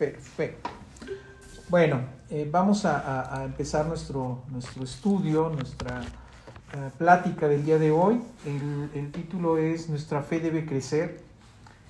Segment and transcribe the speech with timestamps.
[0.00, 0.70] Perfecto.
[1.68, 8.18] Bueno, eh, vamos a, empezar nuestro, nuestro estudio, nuestra eh, plática del día de hoy.
[8.46, 11.20] El, título es Nuestra fe debe crecer.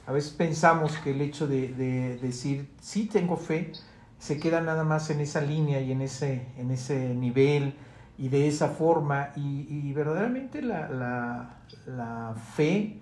[0.09, 3.71] A veces pensamos que el hecho de, decir sí tengo fe
[4.19, 7.75] se queda nada más en esa línea y en ese, en ese nivel
[8.19, 9.31] y de esa forma.
[9.37, 11.55] Y, verdaderamente la,
[11.87, 12.99] la, fe,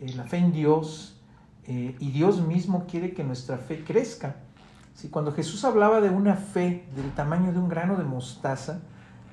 [0.00, 1.16] eh, la fe en Dios
[1.66, 4.36] y Dios mismo quiere que nuestra fe crezca.
[5.10, 8.80] Cuando Jesús hablaba de una fe del tamaño de un grano de mostaza,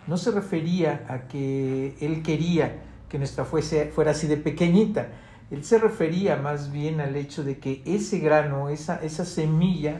[0.07, 5.09] no se refería a que Él quería que nuestra fe fuera así de pequeñita.
[5.51, 9.99] Él se refería más bien al hecho de que ese grano, esa, esa semilla,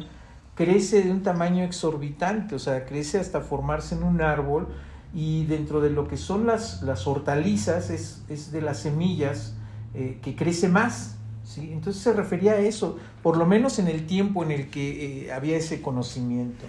[0.55, 4.67] crece de un tamaño exorbitante, o sea, crece hasta formarse en un árbol
[5.13, 9.55] y dentro de lo que son las, las hortalizas es, es de las semillas
[9.93, 11.16] eh, que crece más.
[11.55, 15.33] Entonces se refería a eso, por lo menos en el tiempo en el que eh,
[15.33, 16.65] había ese conocimiento.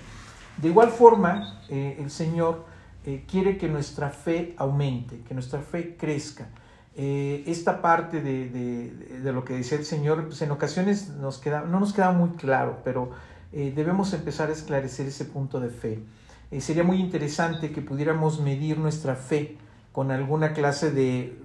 [0.56, 2.64] De igual forma, eh, el Señor
[3.04, 6.48] eh, quiere que nuestra fe aumente, que nuestra fe crezca.
[6.96, 11.92] esta parte de, lo que decía el Señor, pues en ocasiones nos queda, no nos
[11.92, 13.10] queda muy claro, pero
[13.52, 16.00] debemos empezar a esclarecer ese punto de fe.
[16.60, 19.56] sería muy interesante que pudiéramos medir nuestra fe
[19.92, 21.36] con alguna clase de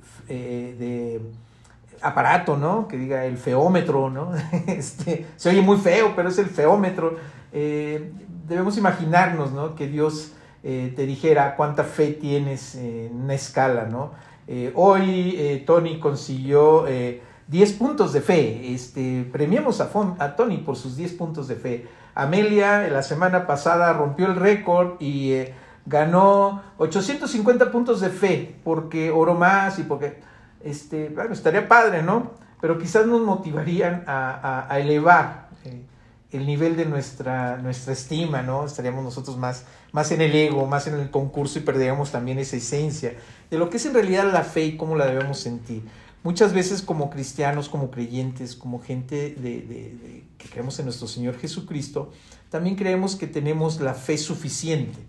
[2.03, 2.87] aparato, ¿no?
[2.87, 4.31] Que diga el feómetro, ¿no?
[4.67, 7.17] Este, se oye muy feo, pero es el feómetro.
[7.51, 8.11] Eh,
[8.47, 9.75] debemos imaginarnos, ¿no?
[9.75, 14.11] Que Dios eh, te dijera cuánta fe tienes en una escala, ¿no?
[14.47, 16.85] Eh, hoy Tony consiguió
[17.47, 18.73] 10 puntos de fe.
[18.73, 21.87] Este, premiamos a, a Tony por sus 10 puntos de fe.
[22.13, 25.45] Amelia la semana pasada rompió el récord y
[25.85, 30.21] ganó 850 puntos de fe porque oró más y porque
[30.63, 32.31] este, estaría padre, ¿no?
[32.61, 35.83] Pero quizás nos motivarían a, elevar eh,
[36.31, 38.65] el nivel de nuestra, nuestra estima, ¿no?
[38.65, 42.55] Estaríamos nosotros más, más en el ego, más en el concurso y perderíamos también esa
[42.55, 43.15] esencia
[43.51, 45.83] de lo que es en realidad la fe y cómo la debemos sentir.
[46.23, 52.11] Muchas veces como cristianos, como creyentes, como gente que creemos en nuestro Señor Jesucristo,
[52.49, 54.99] también creemos que tenemos la fe suficiente,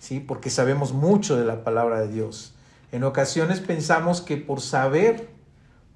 [0.00, 0.20] ¿sí?
[0.20, 2.54] Porque sabemos mucho de la palabra de Dios.
[2.92, 5.28] En ocasiones pensamos que por saber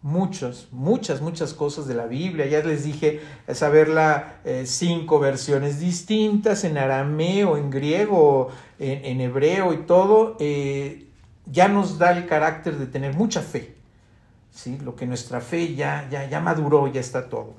[0.04, 3.22] muchas, muchas, muchas cosas de la Biblia, ya les dije,
[3.54, 11.08] saber las eh, cinco versiones distintas en arameo, en griego, en, hebreo y todo, eh,
[11.46, 13.74] ya nos da el carácter de tener mucha fe.
[14.50, 14.78] ¿sí?
[14.84, 17.54] Lo que nuestra fe ya, ya, ya maduró, ya está todo.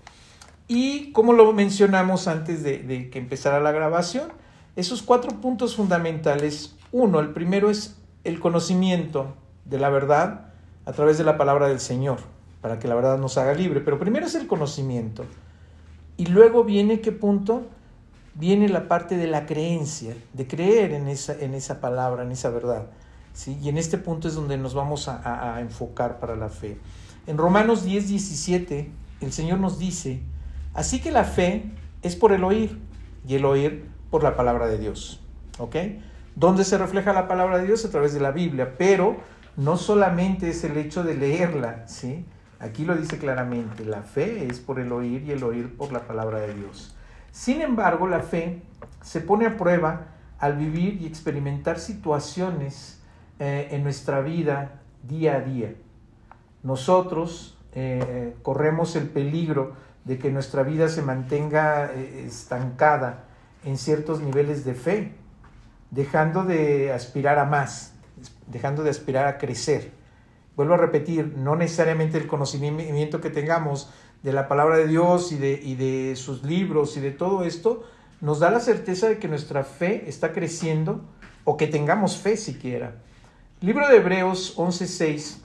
[0.68, 4.32] Y como lo mencionamos antes de, de que empezara la grabación,
[4.76, 10.48] esos cuatro puntos fundamentales, uno, el primero es el conocimiento de la verdad
[10.86, 12.18] a través de la palabra del Señor,
[12.62, 13.80] para que la verdad nos haga libre.
[13.80, 15.26] Pero primero es el conocimiento.
[16.18, 17.64] Y luego viene, ¿qué punto?
[18.34, 22.50] Viene la parte de la creencia, de creer en esa, en esa palabra, en esa
[22.50, 22.88] verdad.
[23.34, 23.58] ¿sí?
[23.62, 26.78] Y en este punto es donde nos vamos a, a enfocar para la fe.
[27.28, 28.92] En Romanos 10, 17,
[29.22, 30.22] el Señor nos dice,
[30.74, 31.72] así que la fe
[32.02, 32.80] es por el oír
[33.28, 35.22] y el oír por la palabra de Dios.
[35.58, 35.76] ¿Ok?
[36.36, 37.86] ¿Dónde se refleja la palabra de Dios?
[37.86, 39.16] A través de la Biblia, pero
[39.56, 42.26] no solamente es el hecho de leerla, ¿sí?
[42.60, 46.02] Aquí lo dice claramente, la fe es por el oír y el oír por la
[46.02, 46.94] palabra de Dios.
[47.32, 48.62] Sin embargo, la fe
[49.02, 50.08] se pone a prueba
[50.38, 53.02] al vivir y experimentar situaciones
[53.40, 55.74] eh, en nuestra vida día a día.
[56.64, 59.74] Nosotros eh, corremos el peligro
[60.04, 63.24] de que nuestra vida se mantenga eh, estancada
[63.64, 65.25] en ciertos niveles de fe
[65.92, 67.94] dejando de aspirar a más,
[68.48, 69.92] dejando de aspirar a crecer.
[70.56, 73.90] Vuelvo a repetir, no necesariamente el conocimiento que tengamos
[74.24, 77.84] de la palabra de Dios y de, y de sus libros y de todo esto,
[78.22, 81.02] nos da la certeza de que nuestra fe está creciendo
[81.44, 82.96] o que tengamos fe siquiera.
[83.62, 85.38] Libro de Hebreos 11:6,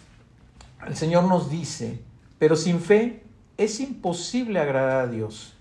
[0.86, 2.00] el Señor nos dice,
[2.38, 3.22] pero sin fe
[3.56, 5.54] es imposible agradar a Dios,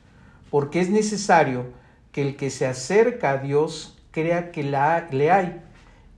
[0.50, 1.66] porque es necesario
[2.12, 5.62] que el que se acerca a Dios crea que la, le hay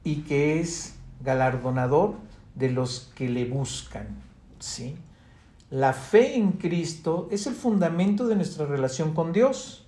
[0.03, 2.15] y que es galardonador
[2.55, 4.07] de los que le buscan.
[4.59, 4.95] ¿sí?
[5.69, 9.85] La fe en Cristo es el fundamento de nuestra relación con Dios.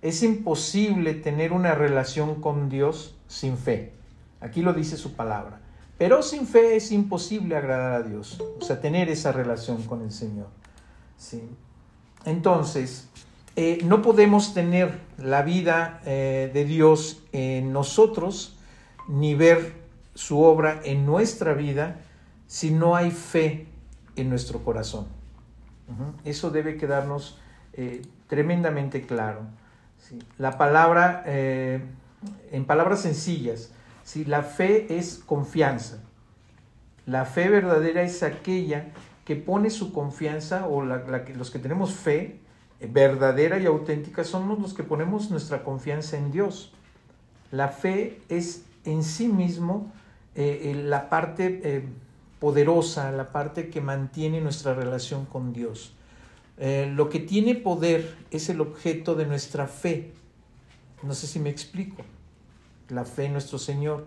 [0.00, 3.92] Es imposible tener una relación con Dios sin fe.
[4.40, 5.60] Aquí lo dice su palabra.
[5.98, 10.10] Pero sin fe es imposible agradar a Dios, o sea, tener esa relación con el
[10.10, 10.46] Señor.
[11.18, 11.42] ¿sí?
[12.24, 13.10] Entonces,
[13.56, 18.56] eh, no podemos tener la vida eh, de Dios en nosotros
[19.08, 19.74] ni ver
[20.14, 21.96] su obra en nuestra vida
[22.46, 23.66] si no hay fe
[24.16, 25.06] en nuestro corazón.
[26.24, 27.40] Eso debe quedarnos
[27.72, 29.40] eh, tremendamente claro.
[30.38, 33.72] La palabra, en palabras sencillas,
[34.04, 34.24] ¿sí?
[34.24, 36.02] la fe es confianza.
[37.06, 38.86] La fe verdadera es aquella
[39.24, 42.40] que pone su confianza, o los que tenemos fe
[42.80, 46.72] verdadera y auténtica, somos los que ponemos nuestra confianza en Dios.
[47.50, 49.92] La fe es en sí mismo
[50.34, 51.84] eh, eh, la parte eh,
[52.38, 55.94] poderosa, la parte que mantiene nuestra relación con Dios.
[56.58, 60.12] lo que tiene poder es el objeto de nuestra fe.
[61.02, 62.02] No sé si me explico.
[62.90, 64.06] La fe en nuestro Señor.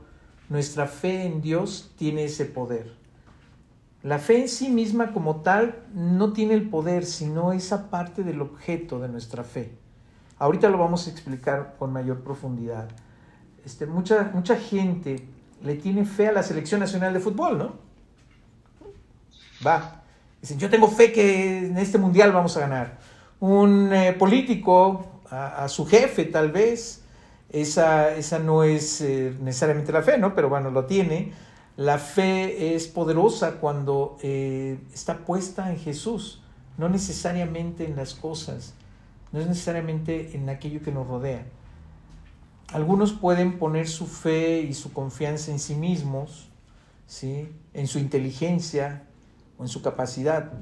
[0.49, 3.02] Nuestra fe en Dios tiene ese poder.
[4.03, 8.41] La fe en sí misma como tal no tiene el poder, sino esa parte del
[8.41, 9.71] objeto de nuestra fe.
[10.39, 12.89] Ahorita lo vamos a explicar con mayor profundidad.
[13.65, 15.25] Este, mucha, mucha gente
[15.63, 17.73] le tiene fe a la selección nacional de fútbol, ¿no?
[19.65, 20.01] Va.
[20.41, 22.99] Dicen, yo tengo fe que en este mundial vamos a ganar.
[23.39, 27.03] Un eh, político, a, su jefe tal vez,
[27.49, 30.35] esa, esa no es eh, necesariamente la fe, ¿no?
[30.35, 31.31] Pero bueno, lo tiene.
[31.75, 36.41] La fe es poderosa cuando eh, está puesta en Jesús,
[36.77, 38.75] no necesariamente en las cosas,
[39.31, 41.45] no es necesariamente en aquello que nos rodea.
[42.71, 46.49] Algunos pueden poner su fe y su confianza en sí mismos,
[47.07, 47.49] ¿sí?
[47.73, 49.03] en su inteligencia
[49.57, 50.53] o en su capacidad,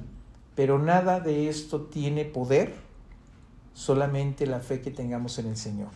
[0.55, 2.73] pero nada de esto tiene poder,
[3.73, 5.89] solamente la fe que tengamos en el Señor.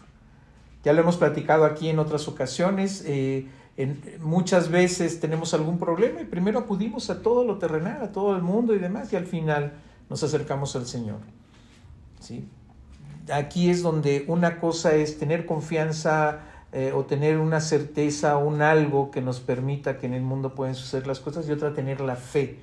[0.84, 3.48] Ya lo hemos platicado aquí en otras ocasiones, eh,
[3.78, 8.36] en, muchas veces tenemos algún problema y primero acudimos a todo lo terrenal, a todo
[8.36, 9.74] el mundo y demás, y al final
[10.10, 11.20] nos acercamos al Señor.
[12.20, 12.48] ¿sí?
[13.32, 16.40] aquí es donde una cosa es tener confianza
[16.72, 20.76] eh, o tener una certeza, un algo que nos permita que en el mundo pueden
[20.76, 22.60] suceder las cosas y otra tener la fe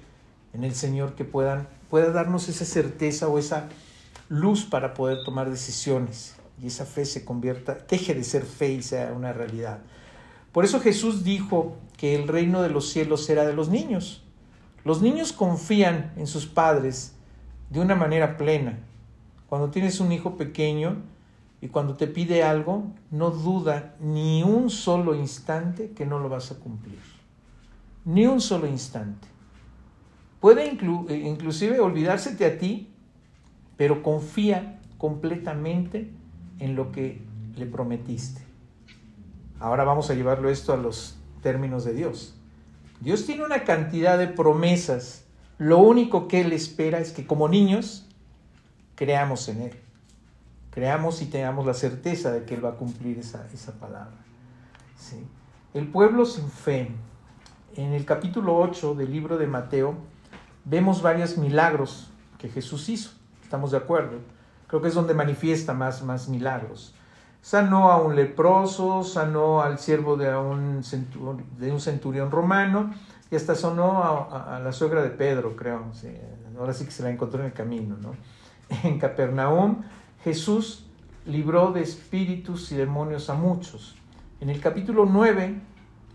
[0.52, 3.68] en el Señor que puedan, pueda darnos esa certeza o esa
[4.28, 8.82] luz para poder tomar decisiones y esa fe se convierta, deje de ser fe y
[8.82, 9.80] sea una realidad.
[10.52, 14.22] Por eso Jesús dijo que el reino de los cielos era de los niños.
[14.84, 17.14] Los niños confían en sus padres
[17.70, 18.78] de una manera plena
[19.52, 21.02] cuando tienes un hijo pequeño
[21.60, 26.52] y cuando te pide algo, no duda ni un solo instante que no lo vas
[26.52, 26.98] a cumplir.
[28.06, 29.28] Ni un solo instante.
[30.40, 32.94] Puede eh, inclusive olvidársete a ti,
[33.76, 36.10] pero confía completamente
[36.58, 37.20] en lo que
[37.54, 38.40] le prometiste.
[39.62, 42.34] Ahora vamos a llevarlo esto a los términos de Dios.
[42.98, 45.24] Dios tiene una cantidad de promesas.
[45.56, 48.08] Lo único que Él espera es que como niños
[48.96, 49.80] creamos en Él.
[50.72, 54.16] Creamos y tengamos la certeza de que Él va a cumplir esa, esa palabra.
[54.98, 55.24] ¿sí?
[55.74, 56.90] El pueblo sin fe.
[57.76, 59.94] En el capítulo 8 del libro de Mateo
[60.64, 63.12] vemos varios milagros que Jesús hizo.
[63.44, 64.18] ¿Estamos de acuerdo?
[64.66, 66.96] Creo que es donde manifiesta más, más milagros.
[67.42, 72.94] Sanó a un leproso, sanó al siervo de un, centurión, romano
[73.30, 75.84] y hasta sonó a, a, la suegra de Pedro, creo.
[76.58, 78.12] ahora sí que se la encontró en el camino, ¿no?
[78.84, 79.82] en Capernaum,
[80.24, 80.86] Jesús
[81.26, 83.96] libró de espíritus y demonios a muchos.
[84.40, 85.60] En el capítulo 9,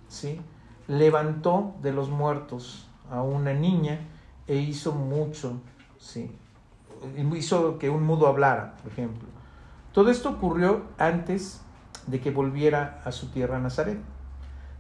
[0.08, 0.42] ¿sí?
[0.88, 4.00] levantó de los muertos a una niña
[4.48, 5.62] e hizo mucho,
[5.98, 6.32] ¿sí?
[7.36, 9.27] hizo que un mudo hablara, por ejemplo.
[9.98, 11.60] Todo esto ocurrió antes
[12.06, 13.98] de que volviera a su tierra Nazaret.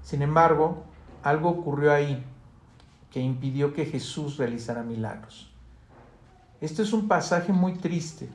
[0.03, 0.83] Sin embargo,
[1.23, 2.23] algo ocurrió ahí
[3.09, 5.51] que impidió que Jesús realizara milagros.
[6.61, 8.29] Esto es un pasaje muy triste.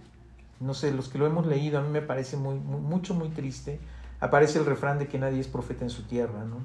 [0.58, 3.78] No sé, los que lo hemos leído, a mí me parece muy, mucho, muy triste.
[4.18, 6.44] Aparece el refrán de que nadie es profeta en su tierra.
[6.44, 6.56] ¿no?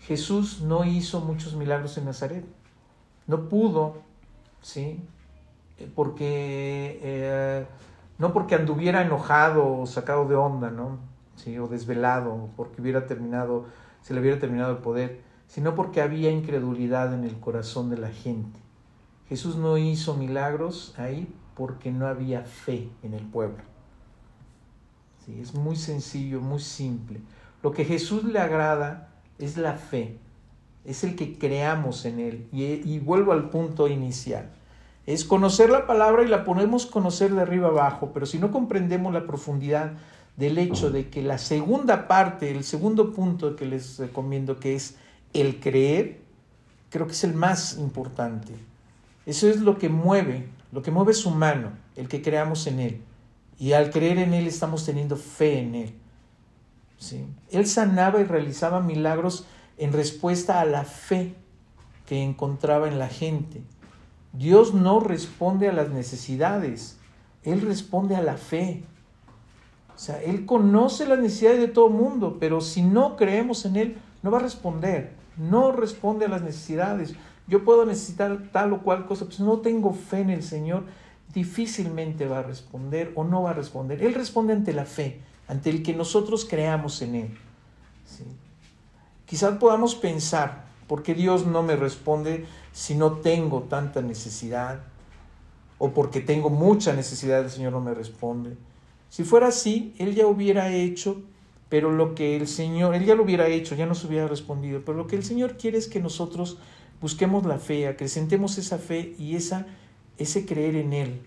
[0.00, 2.44] Jesús no hizo muchos milagros en Nazaret.
[3.26, 4.02] No pudo,
[4.60, 5.00] ¿sí?
[5.94, 7.66] Porque, eh,
[8.18, 10.98] no porque anduviera enojado o sacado de onda, ¿no?
[11.36, 11.58] ¿Sí?
[11.58, 13.66] O desvelado, porque hubiera terminado,
[14.00, 18.10] se le hubiera terminado el poder, sino porque había incredulidad en el corazón de la
[18.10, 18.58] gente.
[19.28, 23.62] Jesús no hizo milagros ahí porque no había fe en el pueblo.
[25.24, 27.20] Sí, es muy sencillo, muy simple.
[27.62, 29.08] Lo que Jesús le agrada
[29.38, 30.18] es la fe,
[30.84, 32.48] es el que creamos en Él.
[32.52, 34.52] Y, y vuelvo al punto inicial.
[35.06, 39.14] Es conocer la palabra y la podemos conocer de arriba abajo, pero si no comprendemos
[39.14, 39.92] la profundidad
[40.36, 44.96] del hecho de que la segunda parte, el segundo punto que les recomiendo, que es
[45.32, 46.20] el creer,
[46.90, 48.52] creo que es el más importante.
[49.24, 53.00] Eso es lo que mueve, lo que mueve su mano, el que creamos en Él.
[53.58, 55.94] Y al creer en Él estamos teniendo fe en Él.
[56.98, 57.26] ¿Sí?
[57.50, 59.46] Él sanaba y realizaba milagros
[59.78, 61.34] en respuesta a la fe
[62.06, 63.62] que encontraba en la gente.
[64.38, 66.98] Dios no responde a las necesidades,
[67.42, 68.84] Él responde a la fe.
[69.94, 73.96] O sea, Él conoce las necesidades de todo mundo, pero si no creemos en Él,
[74.22, 75.12] no va a responder.
[75.36, 77.14] No responde a las necesidades.
[77.46, 80.84] Yo puedo necesitar tal o cual cosa, si no tengo fe en el Señor,
[81.32, 84.02] difícilmente va a responder o no va a responder.
[84.02, 87.38] Él responde ante la fe, ante el que nosotros creamos en Él.
[89.26, 94.80] Quizás podamos pensar, ¿por qué Dios no me responde si no tengo tanta necesidad?
[95.78, 98.56] O porque tengo mucha necesidad, el Señor no me responde.
[99.08, 101.22] Si fuera así, Él ya hubiera hecho,
[101.68, 104.96] pero lo que el Señor, Él ya lo hubiera hecho, ya nos hubiera respondido, pero
[104.96, 106.58] lo que el Señor quiere es que nosotros
[107.00, 109.66] busquemos la fe, acrecentemos esa fe y esa,
[110.18, 111.20] ese creer en Él.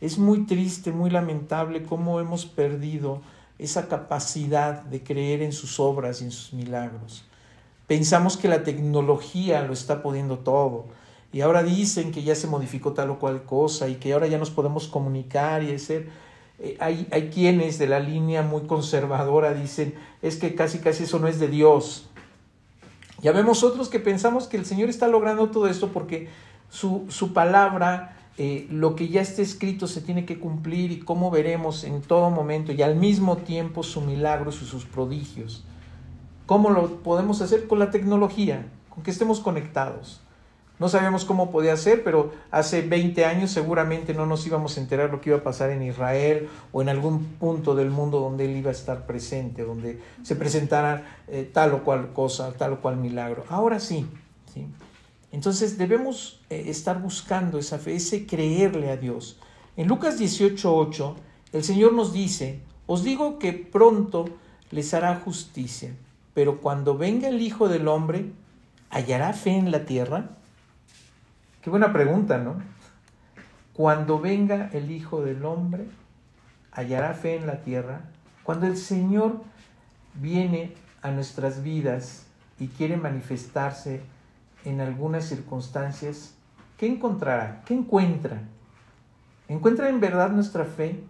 [0.00, 3.22] Es muy triste, muy lamentable cómo hemos perdido
[3.58, 7.24] esa capacidad de creer en sus obras y en sus milagros.
[7.90, 10.84] Pensamos que la tecnología lo está pudiendo todo.
[11.32, 14.38] Y ahora dicen que ya se modificó tal o cual cosa y que ahora ya
[14.38, 16.08] nos podemos comunicar y hacer
[16.60, 21.18] eh, hay, hay quienes de la línea muy conservadora dicen, es que casi casi eso
[21.18, 22.06] no es de Dios.
[23.22, 26.28] Ya vemos otros que pensamos que el Señor está logrando todo esto porque
[26.68, 31.32] su, su palabra, eh, lo que ya está escrito se tiene que cumplir y cómo
[31.32, 35.64] veremos en todo momento y al mismo tiempo su milagros y sus prodigios.
[36.50, 37.68] ¿Cómo lo podemos hacer?
[37.68, 40.20] Con la tecnología, con que estemos conectados.
[40.80, 45.12] No sabemos cómo podía ser, pero hace 20 años seguramente no nos íbamos a enterar
[45.12, 48.56] lo que iba a pasar en Israel o en algún punto del mundo donde él
[48.56, 52.96] iba a estar presente, donde se presentara eh, tal o cual cosa, tal o cual
[52.96, 53.44] milagro.
[53.48, 54.08] Ahora sí,
[54.52, 54.66] ¿sí?
[55.30, 59.38] Entonces debemos eh, estar buscando esa fe, ese creerle a Dios.
[59.76, 61.14] En Lucas 18:8,
[61.52, 64.24] el Señor nos dice, os digo que pronto
[64.72, 65.94] les hará justicia,
[66.34, 68.32] pero cuando venga el Hijo del Hombre,
[68.90, 70.30] ¿hallará fe en la tierra?
[71.62, 72.56] Qué buena pregunta, ¿no?
[73.72, 75.86] Cuando venga el Hijo del Hombre,
[76.72, 78.02] hallará fe en la tierra.
[78.42, 79.42] Cuando el Señor
[80.14, 82.26] viene a nuestras vidas
[82.58, 84.02] y quiere manifestarse
[84.64, 86.34] en algunas circunstancias,
[86.76, 87.62] ¿qué encontrará?
[87.64, 88.42] ¿Qué encuentra?
[89.48, 91.02] ¿Encuentra en verdad nuestra fe?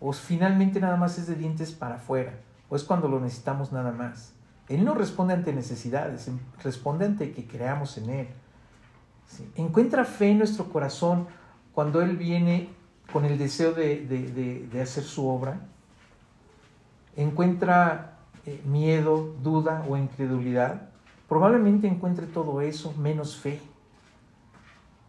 [0.00, 2.32] ¿O finalmente nada más es de dientes para afuera?
[2.68, 4.32] ¿O es cuando lo necesitamos nada más?
[4.68, 6.30] Él no responde ante necesidades,
[6.62, 8.28] responde ante que creamos en Él.
[9.56, 11.26] Encuentra fe en nuestro corazón
[11.72, 12.70] cuando Él viene
[13.12, 15.60] con el deseo de, hacer su obra.
[17.16, 20.88] Encuentra eh, miedo, duda o incredulidad.
[21.28, 23.60] Probablemente encuentre todo eso menos fe.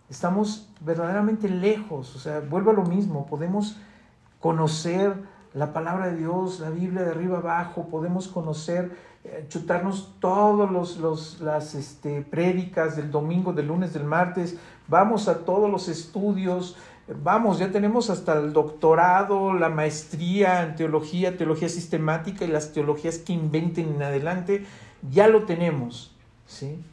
[0.09, 3.77] Estamos verdaderamente lejos, o sea, vuelvo a lo mismo, podemos
[4.39, 5.15] conocer
[5.55, 8.91] la palabra de Dios, la Biblia de arriba abajo, podemos conocer
[9.23, 14.57] eh, chutarnos todos los, los las este, prédicas del domingo, del lunes, del martes,
[14.87, 16.75] vamos a todos los estudios,
[17.23, 23.17] vamos, ya tenemos hasta el doctorado, la maestría en teología, teología sistemática y las teologías
[23.19, 24.65] que inventen en adelante,
[25.09, 26.13] ya lo tenemos,
[26.45, 26.83] ¿sí?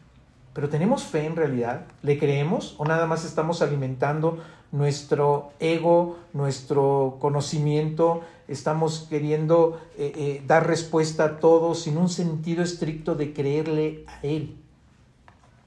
[0.53, 1.87] Pero ¿tenemos fe en realidad?
[2.03, 4.39] ¿Le creemos o nada más estamos alimentando
[4.71, 12.63] nuestro ego, nuestro conocimiento, estamos queriendo eh, eh, dar respuesta a todo sin un sentido
[12.63, 14.57] estricto de creerle a Él.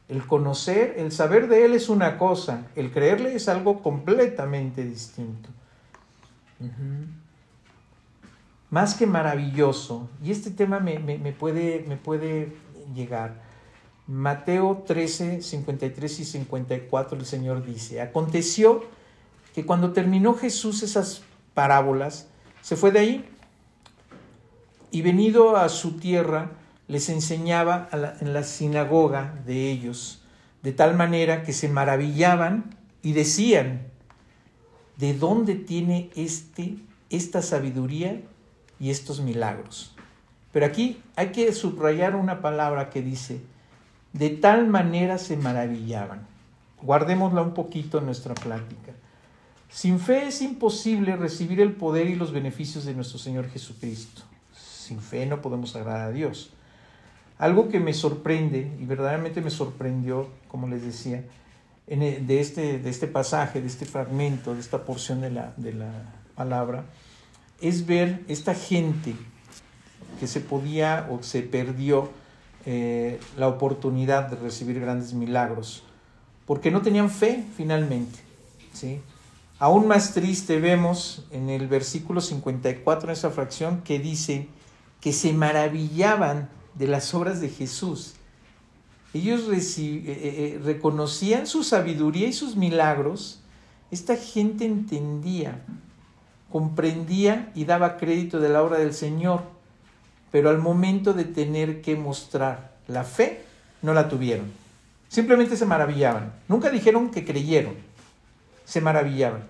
[0.07, 5.49] El conocer, el saber de Él es una cosa, el creerle es algo completamente distinto.
[8.69, 10.99] Más que maravilloso, y este tema me,
[11.33, 12.55] puede, me puede
[12.93, 13.43] llegar.
[14.07, 18.83] Mateo 13, 53 y 54 el Señor dice, aconteció
[19.55, 21.23] que cuando terminó Jesús esas
[21.55, 22.27] parábolas,
[22.65, 23.25] se fue de ahí
[24.89, 26.49] y venido a su tierra,
[26.87, 30.23] les enseñaba en la sinagoga de ellos,
[30.63, 33.83] de tal manera que se maravillaban y decían,
[34.97, 36.77] ¿de dónde tiene este,
[37.11, 38.23] esta sabiduría
[38.79, 39.95] y estos milagros?
[40.51, 43.41] Pero aquí hay que subrayar una palabra que dice,
[44.11, 46.25] de tal manera se maravillaban.
[46.81, 48.94] Guardémosla un poquito en nuestra plática.
[49.75, 54.21] Sin fe es imposible recibir el poder y los beneficios de nuestro Señor Jesucristo.
[54.57, 56.51] Sin fe no podemos agradar a Dios.
[57.39, 61.25] Algo que me sorprende, y verdaderamente me sorprendió, como les decía,
[61.87, 65.73] e, de, este, de este pasaje, de este fragmento, de esta porción de la, de
[65.73, 65.91] la
[66.35, 66.85] palabra,
[67.59, 69.13] es ver esta gente
[70.21, 72.11] que se podía o se perdió
[72.65, 75.83] eh, la oportunidad de recibir grandes milagros,
[76.45, 78.19] porque no tenían fe finalmente.
[78.71, 79.01] ¿sí?
[79.59, 84.47] Aún más triste vemos en el versículo 54, en esa fracción, que dice
[85.01, 88.15] que se maravillaban de las obras de Jesús.
[89.13, 93.39] Ellos eh, eh, eh, reconocían su sabiduría y sus milagros.
[93.91, 95.61] Esta gente entendía
[96.55, 99.41] comprendía y daba crédito de la obra del Señor,
[100.31, 103.43] pero al momento de tener que mostrar la fe,
[103.81, 104.45] no la tuvieron.
[105.09, 106.31] Simplemente se maravillaban.
[106.47, 107.73] Nunca dijeron que creyeron,
[108.65, 109.45] se maravillaban.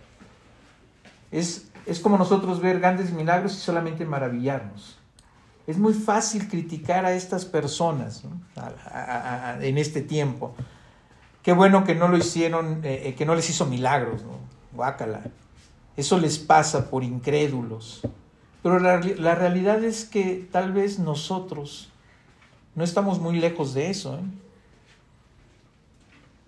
[1.32, 5.00] Es, es como nosotros ver grandes milagros y solamente maravillarnos.
[5.68, 8.24] Es muy fácil criticar a estas personas
[9.62, 10.54] en este tiempo.
[11.42, 14.40] Qué bueno que no lo hicieron, eh, eh, que no les hizo milagros, ¿no?
[14.74, 15.22] Guácala.
[15.98, 18.02] Eso les pasa por incrédulos.
[18.62, 21.90] Pero la, realidad es que tal vez nosotros
[22.74, 24.16] no estamos muy lejos de eso.
[24.16, 24.24] ¿eh?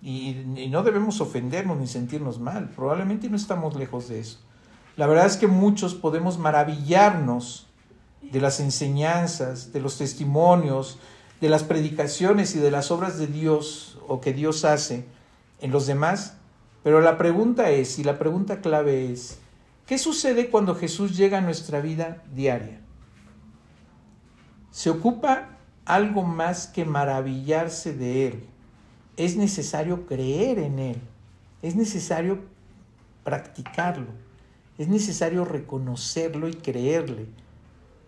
[0.02, 2.70] Y, no debemos ofendernos ni sentirnos mal.
[2.70, 4.40] Probablemente no estamos lejos de eso.
[4.96, 7.68] La verdad es que muchos podemos maravillarnos
[8.22, 11.00] de las enseñanzas, de los testimonios,
[11.42, 15.06] de las predicaciones y de las obras de Dios o que Dios hace
[15.62, 16.38] en los demás,
[16.84, 19.40] pero la pregunta es, y la pregunta clave es,
[19.86, 22.80] ¿qué sucede cuando Jesús llega a nuestra vida diaria?
[24.72, 28.50] ¿Se ocupa algo más que maravillarse de Él?
[29.18, 30.98] Es necesario creer en Él,
[31.62, 32.40] es necesario
[33.24, 34.08] practicarlo,
[34.78, 37.26] es necesario reconocerlo y creerle.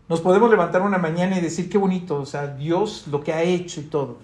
[0.08, 3.44] Nos podemos levantar una mañana y decir qué bonito, o sea, Dios lo que ha
[3.44, 4.18] hecho y todo.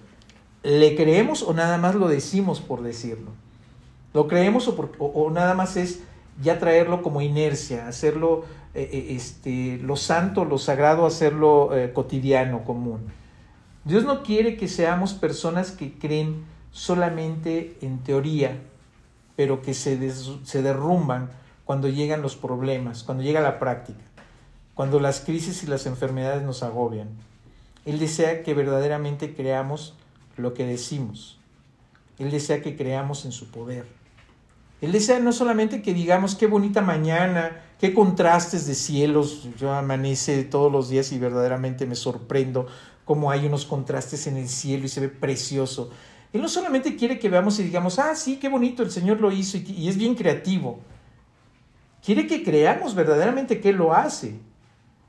[0.63, 3.32] ¿Le creemos o nada más lo decimos por decirlo?
[4.13, 6.01] ¿Lo creemos o, nada más es
[6.42, 12.63] ya traerlo como inercia, hacerlo eh, eh, este, lo santo, lo sagrado, hacerlo eh, cotidiano,
[12.63, 13.01] común?
[13.84, 18.60] Dios no quiere que seamos personas que creen solamente en teoría,
[19.36, 21.29] pero que se, se derrumban
[21.63, 24.01] cuando llegan los problemas, cuando llega la práctica
[24.75, 27.08] cuando las crisis y las enfermedades nos agobian.
[27.86, 29.96] Él desea que verdaderamente creamos
[30.36, 31.39] lo que decimos.
[32.20, 33.86] Él desea que creamos en su poder.
[34.82, 39.47] Él desea no solamente que digamos qué bonita mañana, qué contrastes de cielos.
[39.58, 42.67] Yo amanece todos los días y verdaderamente me sorprendo
[43.06, 45.89] cómo hay unos contrastes en el cielo y se ve precioso.
[46.36, 49.32] Él no solamente quiere que veamos y digamos, ah, sí, qué bonito, el Señor lo
[49.32, 50.82] hizo y, es bien creativo.
[52.04, 54.38] Quiere que creamos verdaderamente que Él lo hace.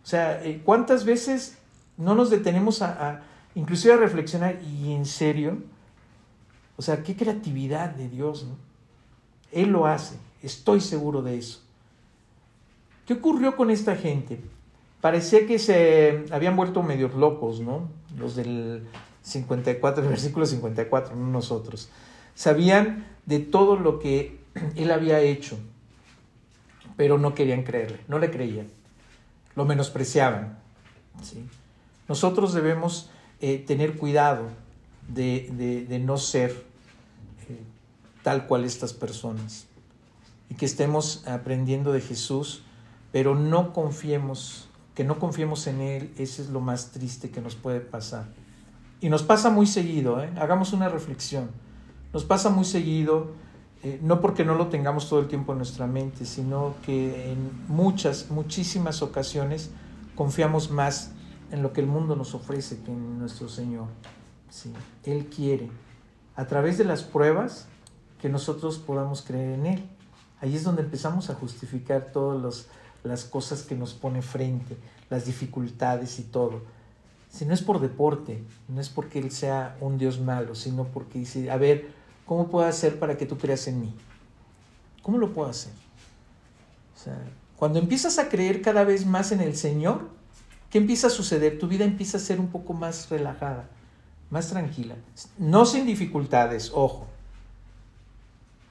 [0.05, 1.59] O sea, eh, ¿cuántas veces
[1.97, 3.23] no nos detenemos a,
[3.57, 5.59] inclusive a reflexionar y en serio?
[6.77, 8.57] O sea, qué creatividad de Dios, ¿no?
[9.51, 11.61] Él lo hace, estoy seguro de eso.
[13.05, 14.41] ¿Qué ocurrió con esta gente?
[15.01, 17.89] Parecía que se habían vuelto medios locos, ¿no?
[18.17, 18.87] Los del
[19.27, 21.89] 54, el versículo 54, no nosotros.
[22.35, 24.39] Sabían de todo lo que
[24.77, 25.59] él había hecho,
[26.97, 28.69] pero no querían creerle, no le creían
[29.57, 30.59] lo menospreciaban.
[32.09, 33.11] Nosotros debemos
[33.41, 34.49] eh, tener cuidado
[35.09, 36.51] de, no ser
[37.49, 37.61] eh,
[38.23, 39.67] tal cual estas personas
[40.49, 42.63] y que estemos aprendiendo de Jesús,
[43.11, 47.57] pero no confiemos, que no confiemos en Él, ese es lo más triste que nos
[47.57, 48.27] puede pasar.
[49.01, 50.31] Y nos pasa muy seguido, ¿eh?
[50.39, 51.51] hagamos una reflexión,
[52.13, 53.33] nos pasa muy seguido
[53.87, 57.51] eh, no porque no lo tengamos todo el tiempo en nuestra mente, sino que en
[57.69, 59.71] muchas, muchísimas ocasiones
[60.17, 61.13] confiamos más
[61.53, 63.87] en lo que el mundo nos ofrece que en nuestro Señor.
[64.51, 64.73] Sí,
[65.05, 65.71] Él quiere,
[66.35, 67.69] a través de las pruebas,
[68.21, 69.85] que nosotros podamos creer en Él.
[70.41, 72.67] Ahí es donde empezamos a justificar todas
[73.05, 74.77] las cosas que nos pone frente,
[75.11, 76.63] las dificultades y todo.
[77.29, 81.19] Si no es por deporte, no es porque Él sea un Dios malo, sino porque
[81.19, 83.95] dice, a ver, ¿Cómo puedo hacer para que tú creas en mí?
[85.03, 85.73] ¿Cómo lo puedo hacer?
[87.57, 90.09] Cuando empiezas a creer cada vez más en el Señor,
[90.71, 91.61] ¿qué empieza a suceder?
[91.61, 93.69] Tu vida empieza a ser un poco más relajada,
[94.29, 94.97] más tranquila.
[95.39, 97.07] No sin dificultades, ojo,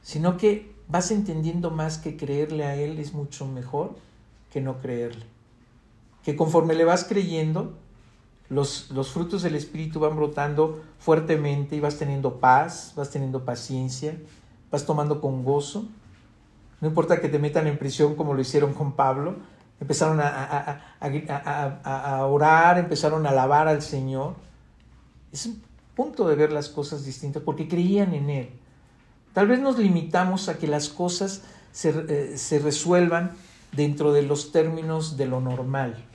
[0.03, 3.95] sino que vas entendiendo más que creerle a Él es mucho mejor
[4.51, 5.25] que no creerle.
[6.23, 7.77] Que conforme le vas creyendo,
[8.49, 14.15] los, frutos del Espíritu van brotando fuertemente y vas teniendo paz, vas teniendo paciencia,
[14.71, 15.85] vas tomando con gozo.
[16.81, 19.37] No importa que te metan en prisión como lo hicieron con Pablo,
[19.79, 24.35] empezaron a, a, orar, empezaron a alabar al Señor.
[25.31, 25.61] Es un
[25.95, 28.49] punto de ver las cosas distintas porque creían en Él.
[29.33, 33.31] Tal vez nos limitamos a que las cosas se, eh, se resuelvan
[33.71, 36.05] dentro de los términos de lo normal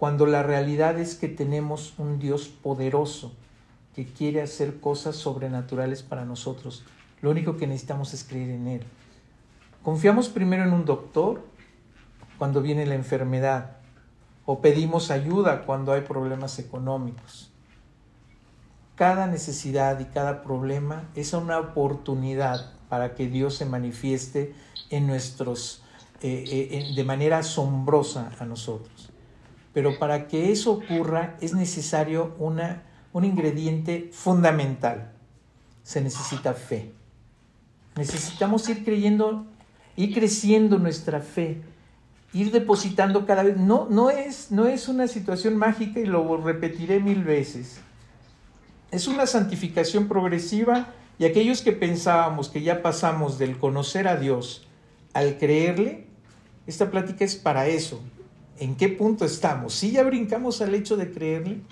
[0.00, 3.34] cuando la realidad es que tenemos un Dios poderoso
[3.94, 6.84] que quiere hacer cosas sobrenaturales para nosotros.
[7.20, 8.82] Lo único que necesitamos es creer en Él.
[9.82, 11.42] Confiamos primero en un doctor
[12.38, 13.76] cuando viene la enfermedad
[14.46, 17.52] o pedimos ayuda cuando hay problemas económicos.
[18.94, 24.54] Cada necesidad y cada problema es una oportunidad para que Dios se manifieste
[24.88, 25.82] en nuestros
[26.22, 29.09] eh, de manera asombrosa a nosotros.
[29.72, 35.12] Pero para que eso ocurra es necesario una, un ingrediente fundamental.
[35.82, 36.92] Se necesita fe.
[37.96, 39.46] Necesitamos ir creyendo,
[39.96, 41.62] ir creciendo nuestra fe,
[42.32, 43.56] ir depositando cada vez.
[43.56, 47.80] No, no, es, no es una situación mágica y lo repetiré mil veces.
[48.90, 54.66] Es una santificación progresiva y aquellos que pensábamos que ya pasamos del conocer a Dios
[55.12, 56.06] al creerle,
[56.66, 58.00] esta plática es para eso.
[58.60, 59.72] ¿En qué punto estamos?
[59.74, 61.62] ¿Si ya brincamos al hecho de creerle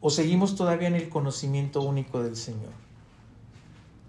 [0.00, 2.72] o seguimos todavía en el conocimiento único del Señor?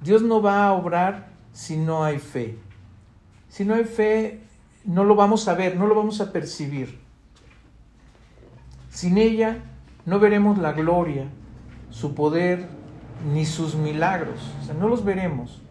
[0.01, 2.57] Dios no va a obrar si no hay fe.
[3.49, 4.41] Si no hay fe,
[4.83, 6.99] no lo vamos a ver, no lo vamos a percibir.
[8.89, 9.59] Sin ella
[10.07, 11.27] no veremos la gloria,
[11.91, 12.67] su poder,
[13.31, 14.39] ni sus milagros.
[14.59, 15.61] O sea, no los veremos.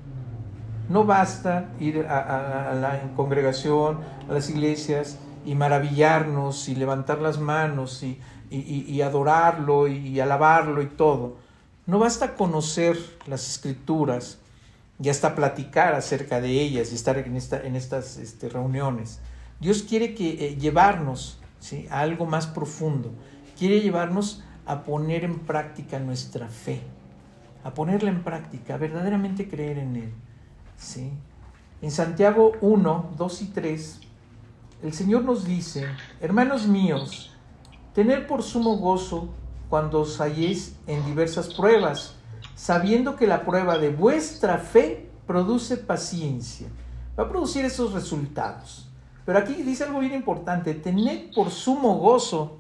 [0.89, 8.03] No basta ir a, la congregación, a las iglesias y maravillarnos y levantar las manos
[8.03, 11.37] y, y adorarlo y alabarlo y todo.
[11.87, 14.39] No basta conocer las escrituras
[15.03, 19.21] y hasta platicar acerca de ellas y estar en, esta, en estas este, reuniones.
[19.59, 21.87] Dios quiere que, eh, llevarnos ¿sí?
[21.91, 23.11] a algo más profundo,
[23.59, 26.83] quiere llevarnos a poner en práctica nuestra fe,
[27.65, 30.13] a ponerla en práctica, a verdaderamente creer en Él.
[30.77, 31.11] ¿sí?
[31.81, 34.01] En Santiago 1, 2 y 3,
[34.83, 35.87] el Señor nos dice,
[36.21, 37.31] hermanos míos,
[37.95, 39.29] tened por sumo gozo
[39.69, 42.15] cuando os halléis en diversas pruebas,
[42.55, 46.69] sabiendo que la prueba de vuestra fe produce paciencia.
[47.19, 48.89] Va a producir esos resultados.
[49.27, 52.59] Pero aquí dice algo bien importante, tened por sumo gozo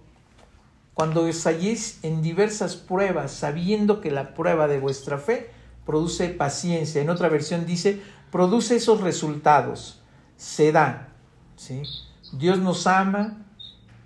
[0.93, 5.51] cuando os halléis en diversas pruebas, sabiendo que la prueba de vuestra fe
[5.87, 7.01] produce paciencia.
[7.01, 10.03] En otra versión dice, produce esos resultados,
[10.37, 11.09] se da.
[11.57, 11.83] ¿sí?
[12.33, 13.39] Dios nos ama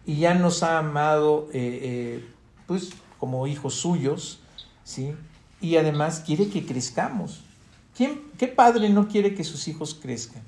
[0.06, 2.28] y ya nos ha amado eh, eh,
[2.66, 4.40] pues, como hijos suyos,
[4.82, 5.14] ¿sí?
[5.60, 7.42] y además quiere que crezcamos.
[7.96, 10.42] ¿Quién, ¿Qué padre no quiere que sus hijos crezcan?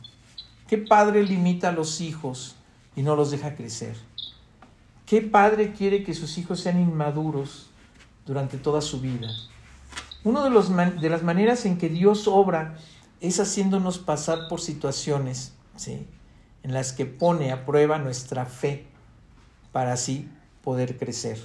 [0.68, 2.56] ¿Qué padre limita a los hijos
[2.96, 3.96] y no los deja crecer?
[5.06, 7.68] ¿Qué padre quiere que sus hijos sean inmaduros
[8.26, 9.28] durante toda su vida?
[10.24, 12.76] Una de, los, de las maneras en que Dios obra
[13.20, 16.06] es haciéndonos pasar por situaciones ¿sí?
[16.66, 18.86] En las que pone a prueba nuestra fe
[19.70, 20.28] para así
[20.64, 21.38] poder crecer,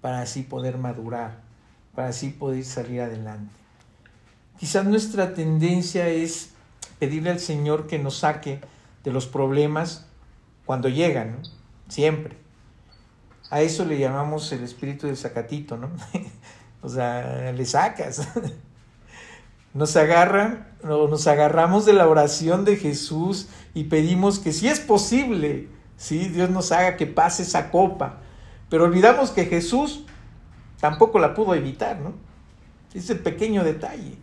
[0.00, 1.42] para así poder madurar,
[1.94, 3.54] para así poder salir adelante.
[4.58, 6.52] Quizás nuestra tendencia es
[6.98, 8.62] pedirle al Señor que nos saque
[9.04, 10.06] de los problemas
[10.64, 11.42] cuando llegan,
[11.88, 12.38] siempre.
[13.50, 15.90] A eso le llamamos el espíritu del sacatito, ¿no?
[16.80, 18.26] o sea, le sacas.
[19.74, 25.68] Nos agarran, nos agarramos de la oración de Jesús y pedimos que si es posible,
[25.96, 26.28] ¿sí?
[26.28, 28.20] Dios nos haga que pase esa copa.
[28.68, 30.04] Pero olvidamos que Jesús
[30.80, 32.14] tampoco la pudo evitar, ¿no?
[32.94, 34.16] Es el pequeño detalle.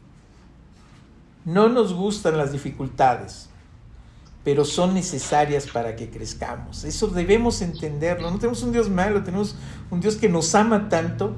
[1.45, 3.49] No nos gustan las dificultades,
[4.43, 6.83] pero son necesarias para que crezcamos.
[6.83, 8.31] Eso debemos entenderlo.
[8.31, 9.55] No tenemos un Dios malo, tenemos
[9.91, 11.35] un Dios que nos ama tanto,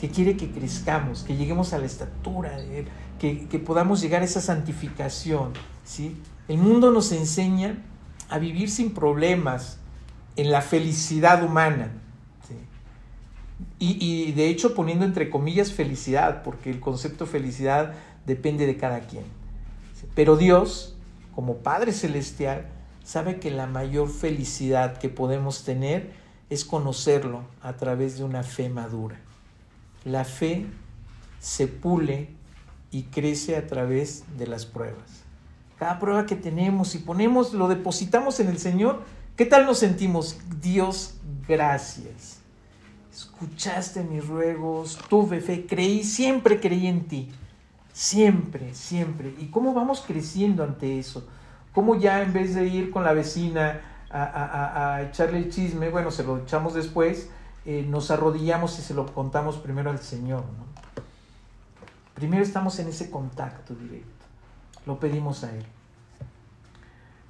[0.00, 2.88] que quiere que crezcamos, que lleguemos a la estatura de Él,
[3.18, 5.52] que, podamos llegar a esa santificación.
[5.84, 6.16] ¿sí?
[6.48, 7.82] El mundo nos enseña
[8.28, 9.78] a vivir sin problemas,
[10.36, 11.90] en la felicidad humana.
[13.80, 19.24] Y, de hecho poniendo entre comillas felicidad, porque el concepto felicidad depende de cada quien.
[20.14, 20.96] Pero Dios,
[21.34, 22.68] como Padre Celestial,
[23.02, 26.12] sabe que la mayor felicidad que podemos tener
[26.50, 29.20] es conocerlo a través de una fe madura.
[30.04, 30.66] La fe
[31.40, 32.37] se pule
[32.90, 35.22] y crece a través de las pruebas.
[35.78, 39.02] Cada prueba que tenemos y ponemos, lo depositamos en el Señor,
[39.36, 40.38] ¿qué tal nos sentimos?
[40.60, 41.14] Dios,
[41.46, 42.38] gracias
[43.18, 47.32] escuchaste mis ruegos, tuve fe, creí, siempre creí en ti.
[47.92, 49.34] Siempre, siempre.
[49.40, 51.26] ¿Y cómo vamos creciendo ante eso?
[51.72, 56.22] ¿Cómo ya en vez de ir con la vecina a, echarle el chisme, bueno, se
[56.22, 57.28] lo echamos después,
[57.66, 60.44] eh, nos arrodillamos y se lo contamos primero al Señor?
[62.18, 64.26] Primero estamos en ese contacto directo.
[64.86, 65.64] Lo pedimos a Él.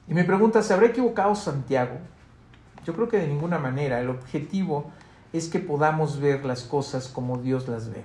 [0.08, 1.98] Y me pregunta, ¿se habrá equivocado Santiago?
[2.86, 4.00] Yo creo que de ninguna manera.
[4.00, 4.90] El objetivo
[5.34, 8.02] es que podamos ver las cosas como Dios las ve.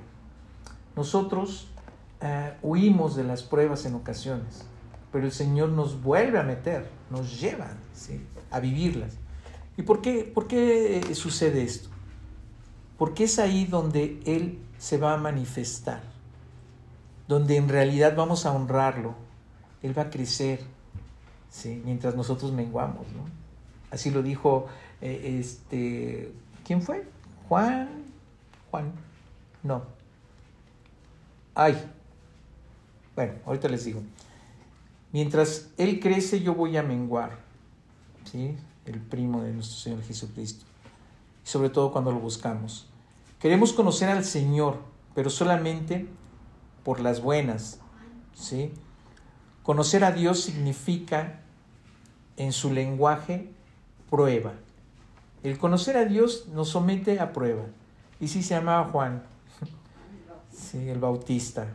[0.97, 1.69] Nosotros
[2.19, 4.65] eh, huimos de las pruebas en ocasiones,
[5.13, 7.69] pero el Señor nos vuelve a meter, nos lleva
[8.51, 9.13] a vivirlas.
[9.77, 11.87] ¿Y por qué, por qué eh, sucede esto?
[12.97, 16.12] Porque es ahí donde Él se va a manifestar,
[17.27, 19.15] donde en realidad vamos a honrarlo,
[19.81, 20.61] Él va a crecer,
[21.49, 21.81] ¿sí?
[21.85, 23.05] mientras nosotros menguamos.
[23.91, 24.67] Así lo dijo,
[25.01, 26.33] eh, este,
[26.65, 27.05] ¿quién fue?
[27.47, 27.89] Juan,
[28.71, 28.91] Juan,
[29.61, 29.83] no.
[31.55, 31.77] Ay,
[33.15, 34.01] bueno, ahorita les digo.
[35.11, 37.37] Mientras Él crece, yo voy a menguar.
[38.31, 38.57] ¿Sí?
[38.85, 40.65] El primo de nuestro Señor Jesucristo.
[41.43, 42.87] Sobre todo cuando lo buscamos.
[43.39, 44.79] Queremos conocer al Señor,
[45.13, 46.07] pero solamente
[46.83, 47.79] por las buenas.
[48.33, 48.71] ¿Sí?
[49.63, 51.39] Conocer a Dios significa,
[52.35, 53.49] en su lenguaje,
[54.09, 54.53] prueba.
[55.43, 57.63] El conocer a Dios nos somete a prueba.
[58.19, 59.23] Y sí se llamaba Juan,
[60.51, 61.67] sí, el Bautista.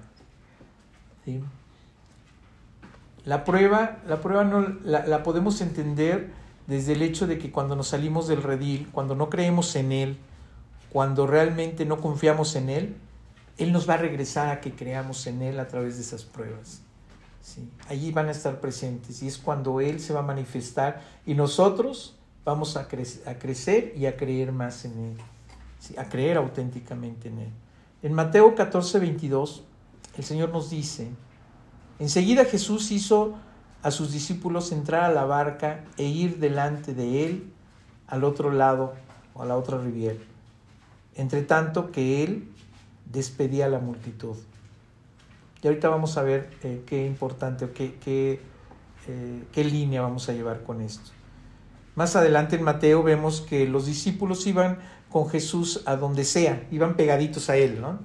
[3.25, 6.31] La prueba, la prueba no, la, podemos entender
[6.67, 10.19] desde el hecho de que cuando nos salimos del redil, cuando no creemos en Él,
[10.91, 12.97] cuando realmente no confiamos en Él,
[13.59, 16.83] Él nos va a regresar a que creamos en Él a través de esas pruebas.
[17.43, 17.69] ¿sí?
[17.89, 22.17] Allí van a estar presentes y es cuando Él se va a manifestar y nosotros
[22.45, 22.83] vamos a,
[23.27, 25.17] a crecer y a creer más en Él,
[25.99, 27.53] a creer auténticamente en Él.
[28.03, 29.65] En Mateo 14, 22,
[30.17, 31.11] el Señor nos dice,
[31.99, 33.37] enseguida Jesús hizo
[33.83, 37.53] a sus discípulos entrar a la barca e ir delante de él
[38.07, 38.95] al otro lado
[39.35, 40.19] o a la otra riviera,
[41.15, 42.49] entre tanto que él
[43.11, 44.37] despedía a la multitud.
[45.63, 48.41] Y ahorita vamos a ver eh, qué importante o qué, qué,
[49.09, 51.11] eh, qué línea vamos a llevar con esto.
[51.97, 54.79] Más adelante en Mateo vemos que los discípulos iban
[55.11, 57.99] con Jesús a donde sea, iban pegaditos a él, ¿no?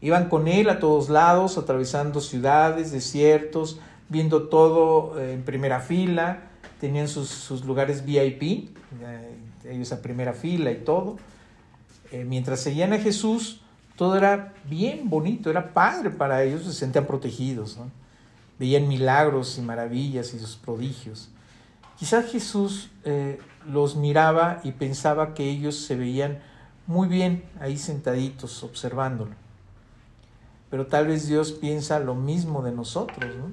[0.00, 6.50] Iban con él a todos lados, atravesando ciudades, desiertos, viendo todo eh, en primera fila,
[6.80, 8.70] tenían sus, lugares VIP,
[9.64, 11.16] ellos a primera fila y todo.
[12.26, 13.63] Mientras seguían a Jesús,
[13.96, 17.78] todo era bien bonito, era padre para ellos, se sentían protegidos,
[18.58, 21.30] veían milagros y maravillas y sus prodigios.
[21.98, 22.90] Quizás Jesús
[23.66, 26.40] los miraba y pensaba que ellos se veían
[26.86, 29.44] muy bien ahí sentaditos observándolo
[30.74, 33.52] pero tal vez Dios piensa lo mismo de nosotros, ¿no?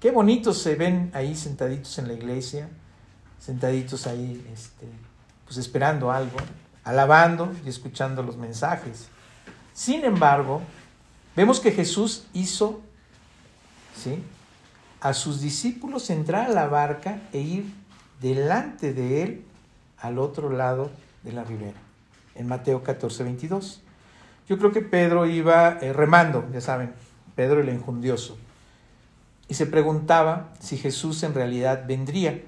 [0.00, 2.68] Qué bonitos se ven ahí sentaditos en la iglesia,
[3.38, 4.88] sentaditos ahí, este,
[5.44, 6.38] pues esperando algo,
[6.82, 9.06] alabando y escuchando los mensajes.
[9.80, 10.60] Sin embargo,
[11.34, 12.82] vemos que Jesús hizo,
[13.96, 14.22] ¿sí?
[15.00, 17.64] A sus discípulos entrar a la barca e ir
[18.20, 19.44] delante de él
[19.96, 20.90] al otro lado
[21.22, 21.78] de la ribera,
[22.34, 23.80] en Mateo 14, 22.
[24.50, 26.92] Yo creo que Pedro iba eh, remando, ya saben,
[27.34, 28.36] Pedro el enjundioso,
[29.48, 32.42] y se preguntaba si Jesús en realidad vendría.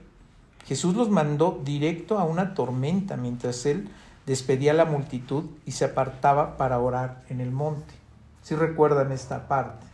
[0.67, 3.89] Jesús los mandó directo a una tormenta mientras él
[4.27, 7.95] despedía a la multitud y se apartaba para orar en el monte.
[8.43, 9.87] Si recuerdan esta parte.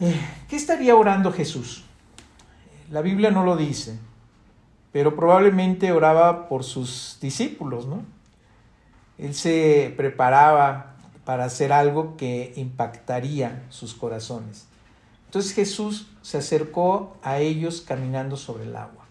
[0.00, 1.84] Eh, ¿Qué estaría orando Jesús?
[2.90, 3.98] La Biblia no lo dice,
[4.92, 8.02] pero probablemente oraba por sus discípulos, ¿no?
[9.16, 14.66] Él se preparaba para hacer algo que impactaría sus corazones.
[15.26, 19.04] Entonces Jesús se acercó a ellos caminando sobre el agua.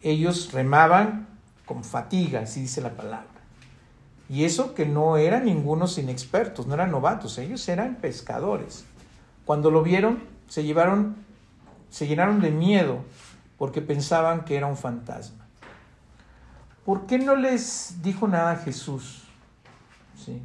[0.00, 1.28] Ellos remaban
[1.72, 3.26] con fatiga, así dice la palabra.
[4.28, 8.84] Y eso que no eran ningunos inexpertos, no eran novatos, ellos eran pescadores.
[9.46, 11.16] Cuando lo vieron, se llevaron,
[11.88, 12.98] se llenaron de miedo
[13.56, 15.46] porque pensaban que era un fantasma.
[16.84, 19.22] ¿por qué no les dijo nada Jesús?
[20.16, 20.42] ¿Sí?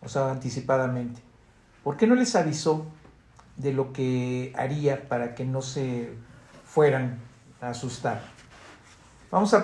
[0.00, 1.20] O sea, anticipadamente.
[1.82, 2.86] ¿Por qué no les avisó
[3.56, 6.14] de lo que haría para que no se
[6.64, 7.18] fueran
[7.60, 8.37] a asustar?
[9.30, 9.58] Vamos a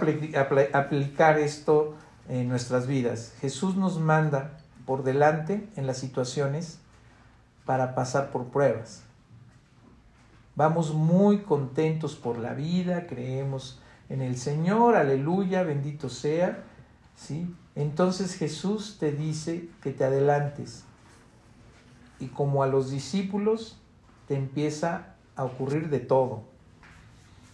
[0.74, 1.94] aplicar esto
[2.28, 3.34] en nuestras vidas.
[3.40, 6.80] Jesús nos manda por delante en las situaciones
[7.64, 9.04] para pasar por pruebas.
[10.54, 16.62] Vamos muy contentos por la vida, creemos en el Señor, aleluya, bendito sea,
[17.16, 17.52] ¿sí?
[17.74, 20.84] Entonces Jesús te dice que te adelantes.
[22.20, 23.80] Y como a los discípulos
[24.28, 26.42] te empieza a ocurrir de todo.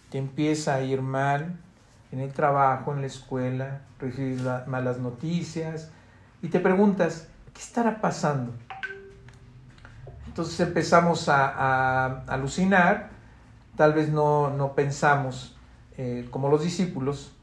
[0.09, 1.57] Te empieza a ir mal
[2.11, 5.89] en el trabajo, en la escuela, recibes malas noticias
[6.41, 8.53] y te preguntas, ¿qué estará pasando?
[10.27, 13.09] Entonces empezamos a, alucinar,
[13.75, 15.55] tal vez no, no pensamos
[15.97, 17.33] eh, como los discípulos,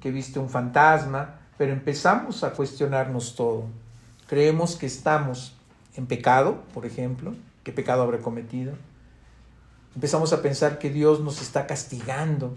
[0.00, 3.64] que viste un fantasma, pero empezamos a cuestionarnos todo.
[4.28, 5.56] Creemos que estamos
[5.96, 8.74] en pecado, por ejemplo, qué pecado habré cometido.
[9.94, 12.56] Empezamos a pensar que Dios nos está castigando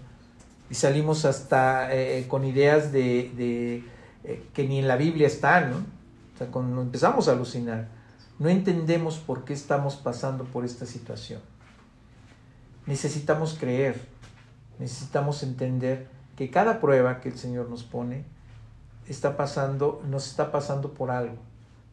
[0.70, 3.84] y salimos hasta eh, con ideas de,
[4.24, 5.78] eh, que ni en la Biblia están, ¿no?
[5.78, 7.88] O sea, cuando empezamos a alucinar,
[8.40, 11.42] no entendemos por qué estamos pasando por esta situación.
[12.86, 13.96] necesitamos creer,
[14.80, 18.26] necesitamos entender que cada prueba que el Señor nos pone
[19.08, 21.38] está pasando, nos está pasando por algo,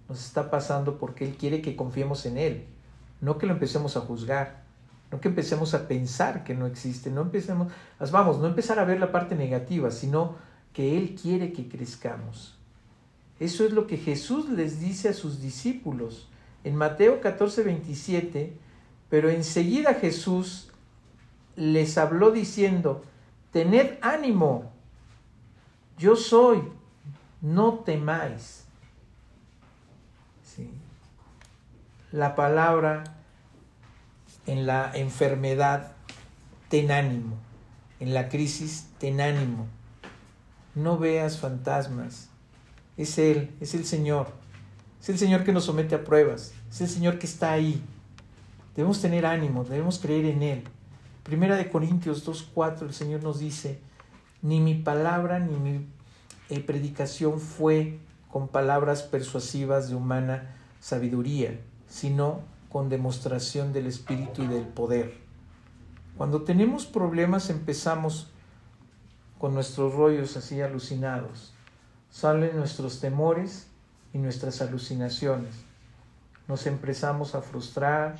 [0.08, 2.66] nos está pasando porque Él quiere que confiemos en Él,
[3.20, 4.62] no que lo empecemos a juzgar,
[5.10, 7.72] no que empecemos a pensar que no existe, no empecemos,
[8.12, 10.36] vamos, no empezar a ver la parte negativa, sino
[10.72, 12.56] que Él quiere que crezcamos.
[13.40, 16.28] Eso es lo que Jesús les dice a sus discípulos.
[16.62, 18.52] En Mateo 14, 27,
[19.08, 20.70] pero enseguida Jesús
[21.56, 23.02] les habló diciendo,
[23.50, 24.70] tened ánimo,
[25.98, 26.62] yo soy,
[27.40, 28.64] no temáis.
[32.12, 33.04] La palabra
[34.50, 35.92] en la enfermedad,
[36.68, 37.36] ten ánimo.
[38.00, 39.68] En la crisis, ten ánimo.
[40.74, 42.30] No veas fantasmas.
[42.96, 44.32] Es Él, es el Señor.
[45.00, 46.52] Es el Señor que nos somete a pruebas.
[46.68, 47.80] Es el Señor que está ahí.
[48.74, 50.64] Debemos tener ánimo, debemos creer en Él.
[51.22, 53.78] Primera de Corintios 2.4 el Señor nos dice,
[54.42, 55.86] ni mi palabra ni mi
[56.48, 64.46] eh, predicación fue con palabras persuasivas de humana sabiduría, sino con demostración del Espíritu y
[64.46, 65.14] del poder.
[66.16, 68.28] Cuando tenemos problemas empezamos
[69.38, 71.52] con nuestros rollos así alucinados.
[72.10, 73.68] Salen nuestros temores
[74.12, 75.54] y nuestras alucinaciones.
[76.46, 78.18] Nos empezamos a frustrar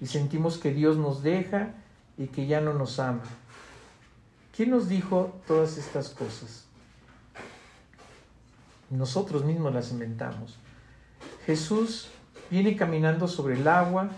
[0.00, 1.74] y sentimos que Dios nos deja
[2.16, 3.22] y que ya no nos ama.
[4.56, 6.64] ¿Quién nos dijo todas estas cosas?
[8.90, 10.56] Nosotros mismos las inventamos.
[11.44, 12.08] Jesús
[12.54, 14.10] viene caminando sobre el agua,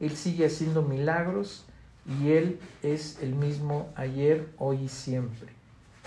[0.00, 1.66] Él sigue haciendo milagros
[2.18, 5.48] y Él es el mismo ayer, hoy y siempre.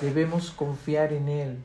[0.02, 1.58] Debemos confiar en Él.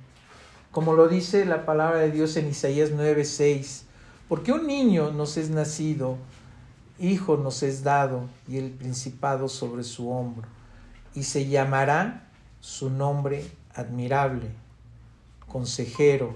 [0.73, 3.85] Como lo dice la palabra de Dios en Isaías 9:6,
[4.29, 6.19] porque un niño nos es nacido,
[6.99, 10.47] hijo nos es dado y el principado sobre su hombro,
[11.15, 12.29] y se llamará
[12.61, 14.51] su nombre admirable,
[15.49, 16.35] consejero,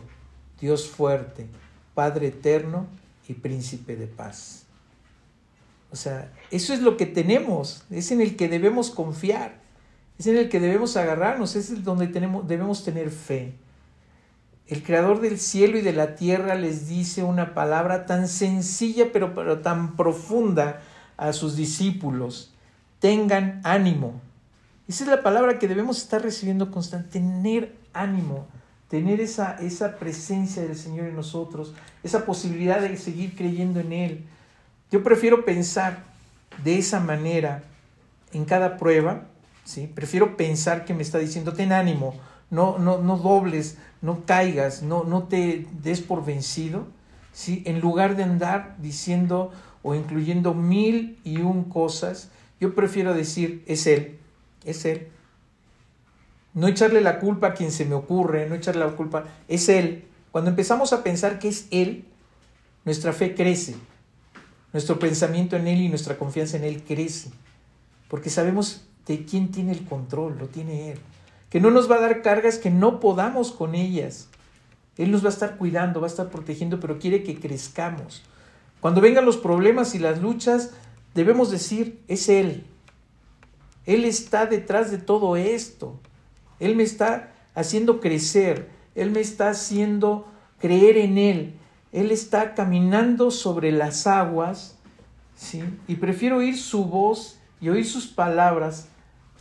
[0.59, 1.49] Dios fuerte,
[1.94, 2.87] Padre eterno
[3.29, 4.65] y príncipe de paz.
[5.91, 9.61] O sea, eso es lo que tenemos, es en el que debemos confiar,
[10.19, 13.55] es en el que debemos agarrarnos, es donde tenemos, debemos tener fe.
[14.67, 19.35] El creador del cielo y de la tierra les dice una palabra tan sencilla pero,
[19.35, 20.81] pero tan profunda
[21.17, 22.55] a sus discípulos.
[22.99, 24.21] Tengan ánimo.
[24.89, 27.19] Esa es la palabra que debemos estar recibiendo constantemente.
[27.19, 28.47] Tener ánimo
[28.94, 34.24] tener esa, esa presencia del Señor en nosotros, esa posibilidad de seguir creyendo en Él.
[34.92, 36.04] Yo prefiero pensar
[36.62, 37.64] de esa manera
[38.33, 39.24] en cada prueba,
[39.64, 39.90] ¿sí?
[39.92, 42.14] prefiero pensar que me está diciendo, ten ánimo,
[42.50, 46.87] no, no, no dobles, no caigas, no, no te des por vencido,
[47.33, 47.64] ¿sí?
[47.66, 49.50] en lugar de andar diciendo
[49.83, 52.30] o incluyendo mil y un cosas,
[52.61, 54.20] yo prefiero decir, es Él,
[54.64, 55.09] es Él,
[56.55, 60.05] no echarle la culpa a quien se me ocurre, no echarle la culpa, es Él.
[60.31, 62.05] Cuando empezamos a pensar que es Él,
[62.85, 63.75] nuestra fe crece,
[64.73, 67.31] nuestro pensamiento en Él y nuestra confianza en Él crece,
[68.09, 70.99] porque sabemos de quién tiene el control, lo tiene Él,
[71.51, 74.29] que no nos va a dar cargas que no podamos con ellas.
[74.97, 78.23] Él nos va a estar cuidando, va a estar protegiendo, pero quiere que crezcamos.
[78.81, 80.71] Cuando vengan los problemas y las luchas,
[81.14, 82.64] debemos decir, es Él.
[83.87, 85.99] Él está detrás de todo esto.
[86.64, 90.27] Él me está haciendo crecer, Él me está haciendo
[90.59, 91.55] creer en Él,
[91.92, 94.79] Él está caminando sobre las aguas,
[95.37, 95.62] ¿sí?
[95.87, 98.88] Y prefiero oír su voz y oír sus palabras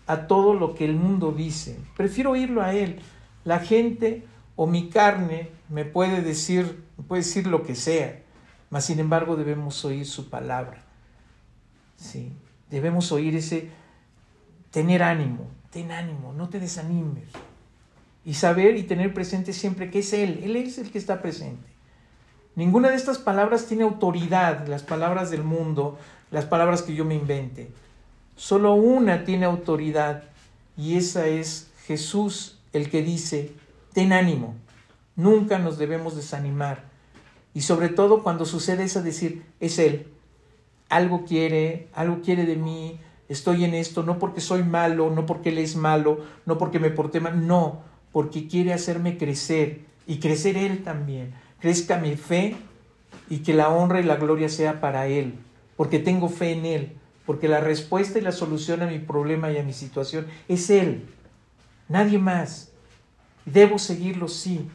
[0.05, 1.79] a todo lo que el mundo dice.
[1.95, 2.99] Prefiero oírlo a Él.
[3.45, 8.21] La gente o mi carne me puede decir, me puede decir lo que sea,
[8.69, 10.83] mas sin embargo debemos oír su palabra.
[11.95, 12.33] ¿sí?
[12.69, 13.69] Debemos oír ese,
[14.71, 17.25] tener ánimo, ten ánimo, no te desanimes.
[18.23, 21.67] Y saber y tener presente siempre que es Él, Él es el que está presente.
[22.55, 25.97] Ninguna de estas palabras tiene autoridad, las palabras del mundo,
[26.29, 27.71] las palabras que yo me invente.
[28.35, 30.23] Solo una tiene autoridad
[30.77, 33.51] y esa es Jesús el que dice,
[33.93, 34.55] ten ánimo,
[35.15, 36.83] nunca nos debemos desanimar.
[37.55, 40.07] Y sobre todo cuando sucede eso, decir, es Él,
[40.89, 42.99] algo quiere, algo quiere de mí,
[43.29, 46.89] estoy en esto no porque soy malo, no porque Él es malo, no porque me
[46.89, 51.33] porté mal, no, porque quiere hacerme crecer y crecer Él también.
[51.59, 52.55] Crezca mi fe
[53.29, 55.35] y que la honra y la gloria sea para Él,
[55.77, 59.57] porque tengo fe en Él, porque la respuesta y la solución a mi problema y
[59.57, 61.05] a mi situación es Él,
[61.87, 62.71] nadie más.
[63.45, 64.69] Debo seguirlo, sí.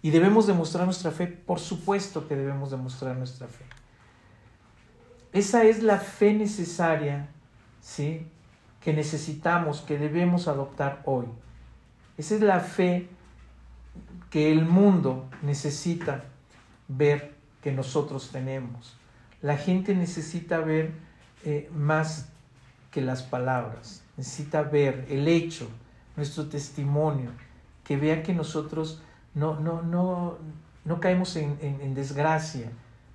[0.00, 3.64] Y debemos demostrar nuestra fe, por supuesto que debemos demostrar nuestra fe.
[5.32, 7.28] Esa es la fe necesaria
[7.84, 8.26] ¿sí?
[8.80, 11.26] que necesitamos, que debemos adoptar hoy.
[12.18, 13.08] Esa es la fe
[14.30, 16.24] que el mundo necesita
[16.88, 18.96] ver que nosotros tenemos.
[19.42, 20.92] La gente necesita ver
[21.44, 22.28] eh, más
[22.90, 25.68] que las palabras, necesita ver el hecho,
[26.16, 27.30] nuestro testimonio,
[27.84, 29.02] que vea que nosotros
[29.34, 30.38] no, no, no,
[30.84, 32.70] no caemos en, desgracia,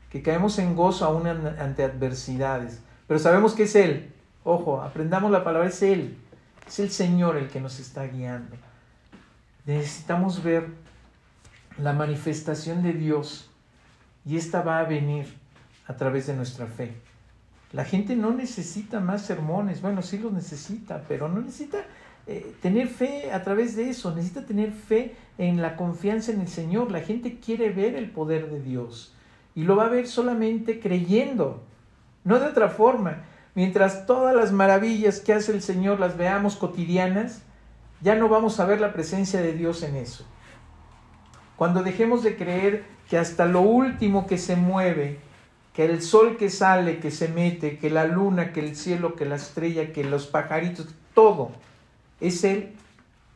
[0.10, 4.14] que caemos en gozo aún ante adversidades, pero sabemos que es Él.
[4.44, 6.18] Ojo, aprendamos la palabra, es Él,
[6.68, 8.56] es el Señor el que nos está guiando.
[9.66, 10.68] Necesitamos ver
[11.78, 13.50] la manifestación de Dios
[14.26, 15.28] y esta va a venir
[15.88, 16.94] a través de nuestra fe.
[17.72, 21.86] La gente no necesita más sermones, bueno, sí los necesita, pero no necesita
[22.26, 26.48] eh, tener fe a través de eso, necesita tener fe en la confianza en el
[26.48, 26.92] Señor.
[26.92, 29.14] La gente quiere ver el poder de Dios
[29.56, 31.64] y lo va a ver solamente creyendo,
[32.24, 33.24] no de otra forma.
[33.60, 37.42] Mientras todas las maravillas que hace el Señor las veamos cotidianas,
[38.00, 40.26] ya no vamos a ver la presencia de Dios en eso.
[41.58, 45.20] Cuando dejemos de creer que hasta lo último que se mueve,
[45.74, 49.26] que el sol que sale, que se mete, que la luna, que el cielo, que
[49.26, 51.52] la estrella, que los pajaritos, todo
[52.22, 52.72] es Él.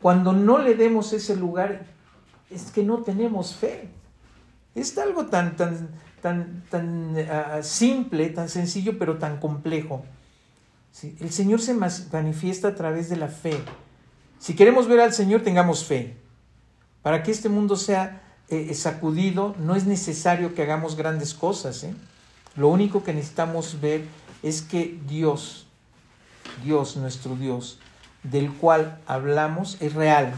[0.01, 1.82] Cuando no le demos ese lugar,
[2.49, 3.89] es que no tenemos fe.
[4.74, 5.89] Es algo tan, tan,
[6.24, 10.05] tan, tan ah, simple, tan sencillo, pero tan complejo.
[11.19, 13.59] El Señor se manifiesta a través de la fe.
[14.39, 16.15] Si queremos ver al Señor, tengamos fe.
[17.01, 21.84] Para que este mundo sea eh, eh, sacudido, no es necesario que hagamos grandes cosas.
[21.84, 21.93] ¿eh?
[22.55, 24.05] Lo único que necesitamos ver
[24.43, 25.67] es que Dios,
[26.63, 27.80] Dios, nuestro Dios,
[28.24, 30.34] del cual hablamos, es real,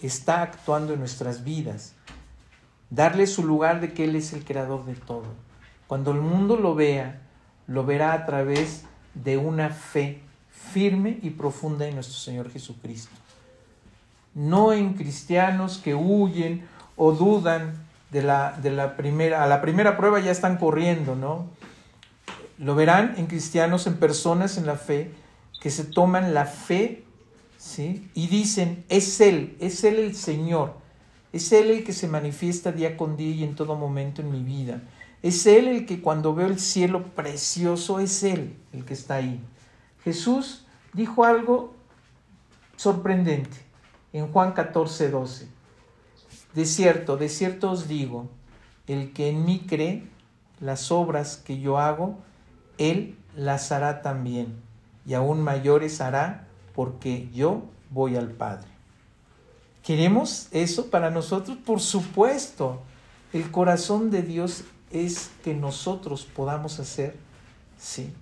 [0.00, 1.94] está actuando en nuestras vidas.
[2.90, 5.26] Darle su lugar de que Él es el creador de todo.
[5.86, 7.20] Cuando el mundo lo vea,
[7.66, 8.84] lo verá a través
[9.14, 10.20] de una fe
[10.50, 13.14] firme y profunda en nuestro Señor Jesucristo
[14.38, 16.66] no en cristianos que huyen
[16.96, 17.74] o dudan
[18.12, 21.46] de la, de la primera, a la primera prueba ya están corriendo, ¿no?
[22.56, 25.12] Lo verán en cristianos, en personas en la fe,
[25.60, 27.04] que se toman la fe,
[27.58, 28.08] ¿sí?
[28.14, 30.74] Y dicen, es Él, es Él el Señor,
[31.32, 34.42] es Él el que se manifiesta día con día y en todo momento en mi
[34.42, 34.82] vida.
[35.22, 39.40] Es Él el que cuando veo el cielo precioso, es Él el que está ahí.
[40.04, 41.74] Jesús dijo algo
[42.76, 43.56] sorprendente
[44.12, 45.48] en Juan 14, 12.
[46.54, 48.28] De cierto, de cierto os digo,
[48.86, 50.08] el que en mí cree,
[50.60, 52.16] las obras que yo hago,
[52.78, 54.60] él las hará también,
[55.04, 58.77] y aún mayores hará, porque yo voy al Padre.
[59.88, 61.56] ¿Queremos eso para nosotros?
[61.64, 62.82] Por supuesto.
[63.32, 67.16] El corazón de Dios es que nosotros podamos hacer,
[67.78, 68.12] sí,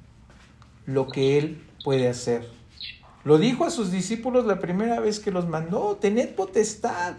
[0.85, 2.49] lo que Él puede hacer.
[3.25, 7.15] Lo dijo a sus discípulos la primera vez que los mandó, tened potestad,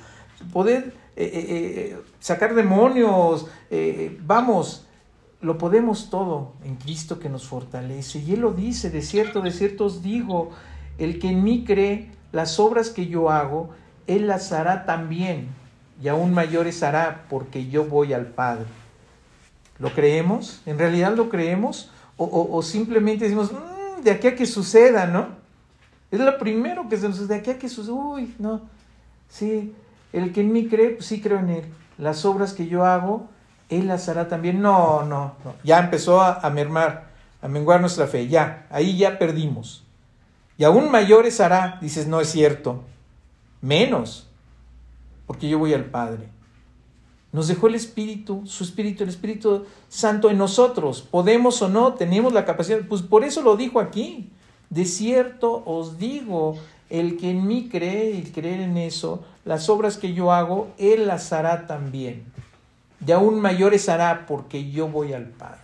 [0.53, 3.47] poder eh, eh, eh, sacar demonios,
[4.21, 4.85] vamos,
[5.41, 8.19] lo podemos todo en Cristo que nos fortalece.
[8.19, 10.51] Y Él lo dice, de cierto, de cierto os digo,
[10.99, 13.71] el que en mí cree, las obras que yo hago,
[14.07, 15.49] Él las hará también,
[16.01, 18.65] y aún mayores hará, porque yo voy al Padre.
[19.79, 20.61] ¿Lo creemos?
[20.65, 21.91] ¿En realidad lo creemos?
[22.17, 25.27] O, simplemente decimos, mm, de aquí a que suceda, ¿no?
[26.09, 28.61] Es lo primero que se nos de aquí a que sus, uy, no,
[29.29, 29.75] sí,
[30.13, 31.65] el que en mí cree, pues sí creo en él.
[31.97, 33.27] Las obras que yo hago,
[33.69, 34.61] él las hará también.
[34.61, 35.53] No, no, no.
[35.63, 37.09] Ya empezó a, a mermar,
[37.41, 38.27] a menguar nuestra fe.
[38.27, 39.83] Ya, ahí ya perdimos.
[40.57, 42.83] Y aún mayores hará, dices, no es cierto.
[43.61, 44.27] Menos,
[45.25, 46.29] porque yo voy al Padre.
[47.31, 51.01] Nos dejó el Espíritu, su Espíritu, el Espíritu Santo en nosotros.
[51.01, 52.79] Podemos o no, tenemos la capacidad.
[52.87, 54.31] Pues por eso lo dijo aquí.
[54.69, 56.57] De cierto os digo,
[56.89, 61.07] el que en mí cree y creer en eso, las obras que yo hago, él
[61.07, 62.25] las hará también.
[62.99, 65.61] De aún mayores hará porque yo voy al Padre.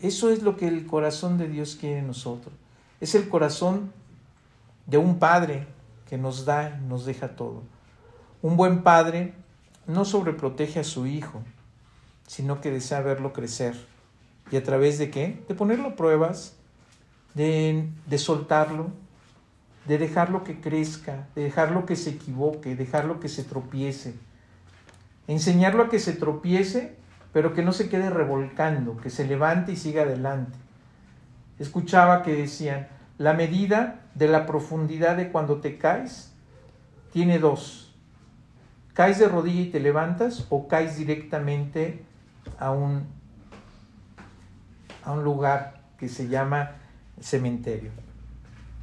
[0.00, 2.54] Eso es lo que el corazón de Dios quiere en nosotros.
[3.00, 3.92] Es el corazón
[4.86, 5.66] de un Padre
[6.08, 7.62] que nos da y nos deja todo.
[8.42, 9.34] Un buen Padre
[9.86, 11.42] no sobreprotege a su Hijo,
[12.26, 13.74] sino que desea verlo crecer.
[14.50, 15.42] ¿Y a través de qué?
[15.48, 16.56] De ponerlo a pruebas,
[17.34, 17.88] de,
[18.18, 18.90] soltarlo,
[19.86, 24.14] de dejarlo que crezca, de dejarlo que se equivoque, dejarlo que se tropiece.
[25.26, 26.96] Enseñarlo a que se tropiece,
[27.32, 30.56] pero que no se quede revolcando, que se levante y siga adelante.
[31.58, 32.88] Escuchaba que decían,
[33.18, 36.32] la medida de la profundidad de cuando te caes
[37.12, 37.94] tiene dos.
[38.92, 42.04] Caes de rodilla y te levantas o caes directamente
[42.58, 43.06] a un,
[45.04, 46.72] a un lugar que se llama
[47.20, 47.90] cementerio.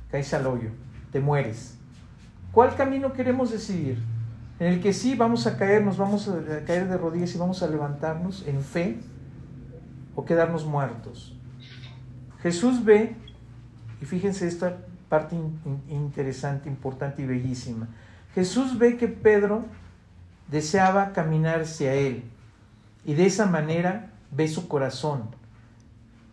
[0.10, 0.70] caes al hoyo,
[1.12, 1.78] te mueres.
[2.52, 4.00] ¿Cuál camino queremos decidir?
[4.60, 7.64] En el que sí vamos a caer, nos vamos a caer de rodillas y vamos
[7.64, 9.00] a levantarnos en fe
[10.16, 11.36] o quedarnos muertos.
[12.42, 13.16] Jesús ve,
[14.02, 14.78] y fíjense esta
[15.12, 15.36] parte
[15.90, 17.90] interesante, importante y bellísima.
[18.34, 19.66] Jesús ve que Pedro
[20.48, 22.24] deseaba caminar hacia él
[23.04, 25.24] y de esa manera ve su corazón.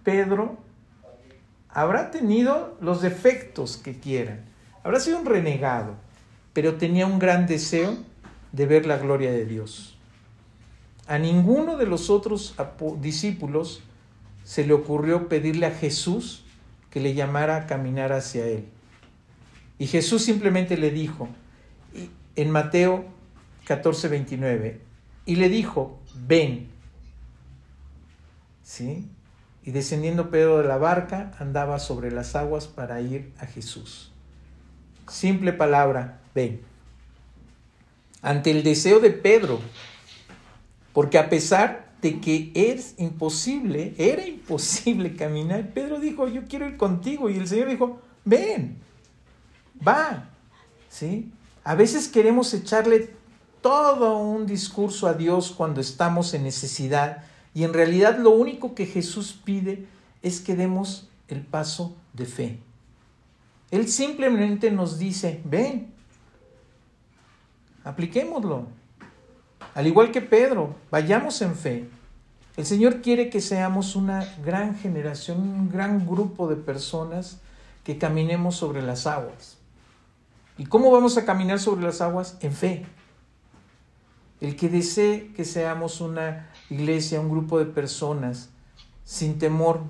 [0.05, 0.59] Pedro
[1.68, 4.45] habrá tenido los defectos que quieran,
[4.85, 5.97] habrá sido un renegado,
[6.53, 7.97] pero tenía un gran deseo
[8.53, 9.99] de ver la gloria de Dios.
[11.09, 12.55] A ninguno de los otros
[13.01, 13.83] discípulos
[14.45, 16.45] se le ocurrió pedirle a Jesús
[16.91, 18.68] que le llamara a caminar hacia él.
[19.78, 21.28] Y Jesús simplemente le dijo,
[22.36, 23.05] en Mateo
[23.66, 24.80] 14, 29,
[25.26, 26.68] y le dijo, ven.
[28.62, 29.09] ¿Sí?
[29.62, 34.12] Y descendiendo Pedro de la barca, andaba sobre las aguas para ir a Jesús.
[35.09, 36.62] Simple palabra, ven.
[38.22, 39.61] Ante el deseo de Pedro,
[40.93, 46.76] porque a pesar de que es imposible, era imposible caminar, Pedro dijo, yo quiero ir
[46.76, 47.28] contigo.
[47.28, 48.78] Y el Señor dijo, ven,
[49.86, 50.30] va.
[50.88, 51.30] ¿Sí?
[51.64, 53.11] A veces queremos echarle
[53.61, 57.24] todo un discurso a Dios cuando estamos en necesidad
[57.55, 59.86] y en realidad lo único que Jesús pide
[60.22, 62.59] es que demos el paso de fe.
[63.70, 65.92] Él simplemente nos dice, ven,
[67.84, 68.66] apliquémoslo.
[69.79, 71.89] Al igual que Pedro, vayamos en fe.
[72.57, 77.39] El Señor quiere que seamos una gran generación, un gran grupo de personas
[77.85, 79.57] que caminemos sobre las aguas.
[80.57, 82.39] ¿Y cómo vamos a caminar sobre las aguas?
[82.41, 82.87] En fe.
[84.41, 88.51] El que desee que seamos una iglesia, un grupo de personas
[89.05, 89.83] sin temor,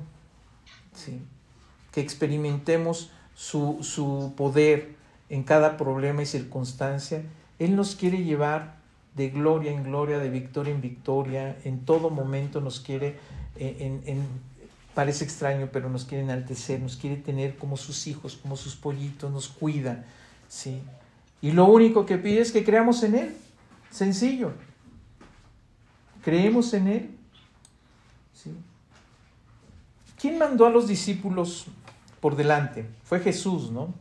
[1.92, 4.96] que experimentemos su, su poder
[5.30, 7.22] en cada problema y circunstancia,
[7.58, 8.77] Él nos quiere llevar
[9.18, 13.18] de gloria en gloria, de victoria en victoria, en todo momento nos quiere,
[13.56, 14.22] eh,
[14.94, 19.30] parece extraño, pero nos quiere enaltecer, nos quiere tener como sus hijos, como sus pollitos,
[19.32, 20.04] nos cuida,
[20.48, 20.80] ¿sí?
[21.42, 23.36] Y lo único que pide es que creamos en Él,
[23.90, 24.52] sencillo.
[26.22, 27.10] Creemos en Él.
[28.32, 28.52] ¿sí?
[30.20, 31.66] ¿Quién mandó a los discípulos
[32.20, 32.86] por delante?
[33.02, 33.92] Fue Jesús, ¿no?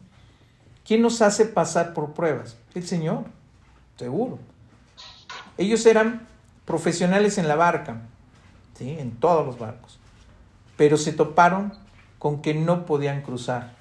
[0.85, 2.55] ¿Quién nos hace pasar por pruebas?
[2.73, 3.25] El Señor,
[3.97, 4.39] seguro.
[5.57, 6.27] Ellos eran
[6.65, 8.01] profesionales en la barca,
[8.75, 8.91] ¿sí?
[8.99, 9.99] en todos los barcos,
[10.75, 11.73] pero se toparon
[12.19, 13.73] con que no podían cruzar.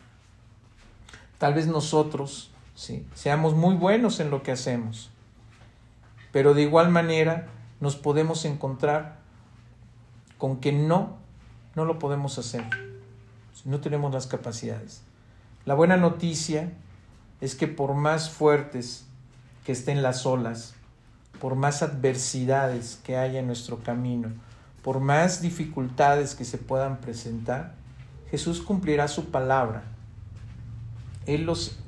[1.39, 3.07] Tal vez nosotros ¿sí?
[3.14, 5.11] seamos muy buenos en lo que hacemos,
[6.33, 7.49] pero de igual manera
[7.81, 9.18] nos podemos encontrar
[10.39, 11.18] con que no,
[11.74, 12.64] no lo podemos hacer,
[13.64, 15.03] no tenemos las capacidades.
[15.64, 16.72] La buena noticia
[17.41, 19.07] es que por más fuertes
[19.64, 20.74] que estén las olas,
[21.41, 24.28] por más adversidades que haya en nuestro camino,
[24.82, 27.74] por más dificultades que se puedan presentar,
[28.30, 29.84] Jesús cumplirá su palabra.
[31.26, 31.78] Él los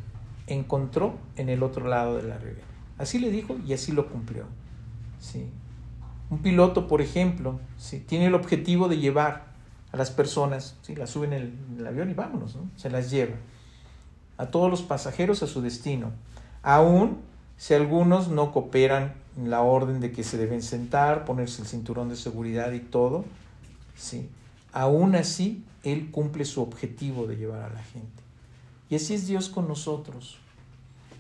[0.46, 2.66] encontró en el otro lado de la ribera.
[2.98, 4.44] Así le dijo y así lo cumplió.
[5.20, 5.48] ¿sí?
[6.30, 8.00] Un piloto, por ejemplo, ¿sí?
[8.00, 9.46] tiene el objetivo de llevar
[9.92, 10.94] a las personas, ¿sí?
[10.96, 12.68] las suben en el, avión y vámonos, ¿no?
[12.76, 13.36] se las lleva.
[14.36, 16.12] A todos los pasajeros a su destino.
[16.62, 17.18] Aún
[17.56, 19.14] si algunos no cooperan
[19.44, 23.24] la orden de que se deben sentar, ponerse el cinturón de seguridad y todo,
[23.96, 24.28] ¿sí?
[24.72, 28.22] aún así Él cumple su objetivo de llevar a la gente.
[28.90, 30.38] Y así es Dios con nosotros.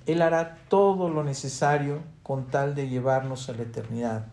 [0.06, 4.26] Él hará todo lo necesario con tal de llevarnos a la eternidad,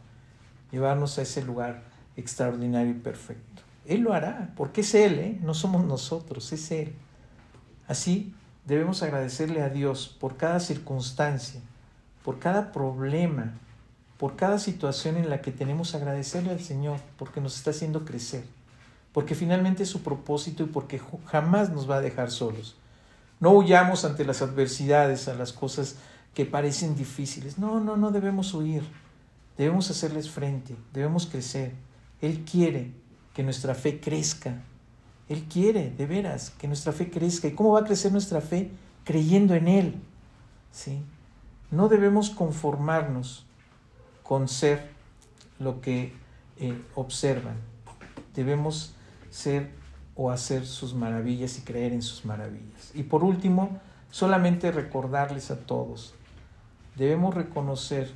[0.72, 1.84] llevarnos a ese lugar
[2.16, 3.62] extraordinario y perfecto.
[3.86, 5.40] Él lo hará, porque es Él, ¿eh?
[5.42, 6.96] no somos nosotros, es Él.
[7.88, 8.34] Así
[8.66, 11.62] debemos agradecerle a Dios por cada circunstancia,
[12.24, 13.54] por cada problema,
[14.18, 18.44] por cada situación en la que tenemos agradecerle al Señor porque nos está haciendo crecer,
[19.12, 22.76] porque finalmente es su propósito y porque jamás nos va a dejar solos.
[23.40, 25.98] No huyamos ante las adversidades, a las cosas
[26.34, 27.58] que parecen difíciles.
[27.58, 28.84] No, no, no debemos huir.
[29.58, 31.74] Debemos hacerles frente, debemos crecer.
[32.22, 32.92] Él quiere
[33.34, 34.64] que nuestra fe crezca.
[35.28, 37.48] Él quiere, de veras, que nuestra fe crezca.
[37.48, 38.72] ¿Y cómo va a crecer nuestra fe?
[39.04, 39.96] Creyendo en Él.
[40.72, 41.02] ¿Sí?
[41.72, 43.45] No debemos conformarnos
[44.28, 44.90] con ser
[45.60, 46.12] lo que
[46.58, 47.58] eh, observan.
[48.34, 48.96] Debemos
[49.30, 49.70] ser
[50.16, 52.92] o hacer sus maravillas y creer en sus maravillas.
[52.96, 56.16] Y por último, solamente recordarles a todos,
[56.96, 58.12] debemos reconocer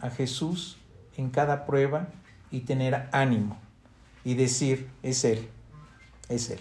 [0.00, 0.76] a Jesús
[1.16, 2.08] en cada prueba
[2.50, 3.56] y tener ánimo
[4.24, 5.48] y decir, es Él,
[6.28, 6.60] es Él.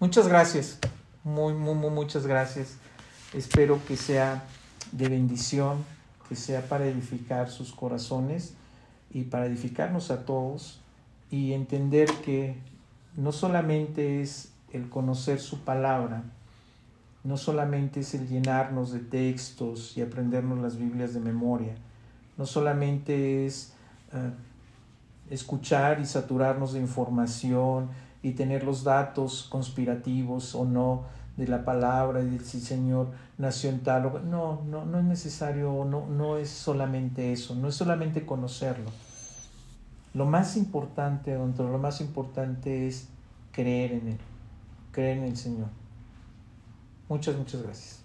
[0.00, 0.78] Muchas gracias.
[1.22, 2.76] Muy, muy, muy, muchas gracias.
[3.34, 4.44] Espero que sea
[4.92, 5.84] de bendición,
[6.28, 8.54] que sea para edificar sus corazones
[9.10, 10.80] y para edificarnos a todos
[11.30, 12.56] y entender que
[13.16, 16.22] no solamente es el conocer su palabra,
[17.24, 21.74] no solamente es el llenarnos de textos y aprendernos las Biblias de memoria,
[22.36, 23.72] no solamente es
[24.12, 24.30] eh,
[25.30, 27.88] escuchar y saturarnos de información
[28.22, 31.04] y tener los datos conspirativos o no
[31.38, 33.08] de la palabra y si el Señor
[33.38, 37.76] nació en tal no, no, no es necesario, no, no es solamente eso, no es
[37.76, 38.90] solamente conocerlo.
[40.14, 43.08] Lo más importante, dentro lo más importante es
[43.52, 44.18] creer en Él,
[44.90, 45.68] creer en el Señor.
[47.08, 47.97] Muchas, muchas gracias.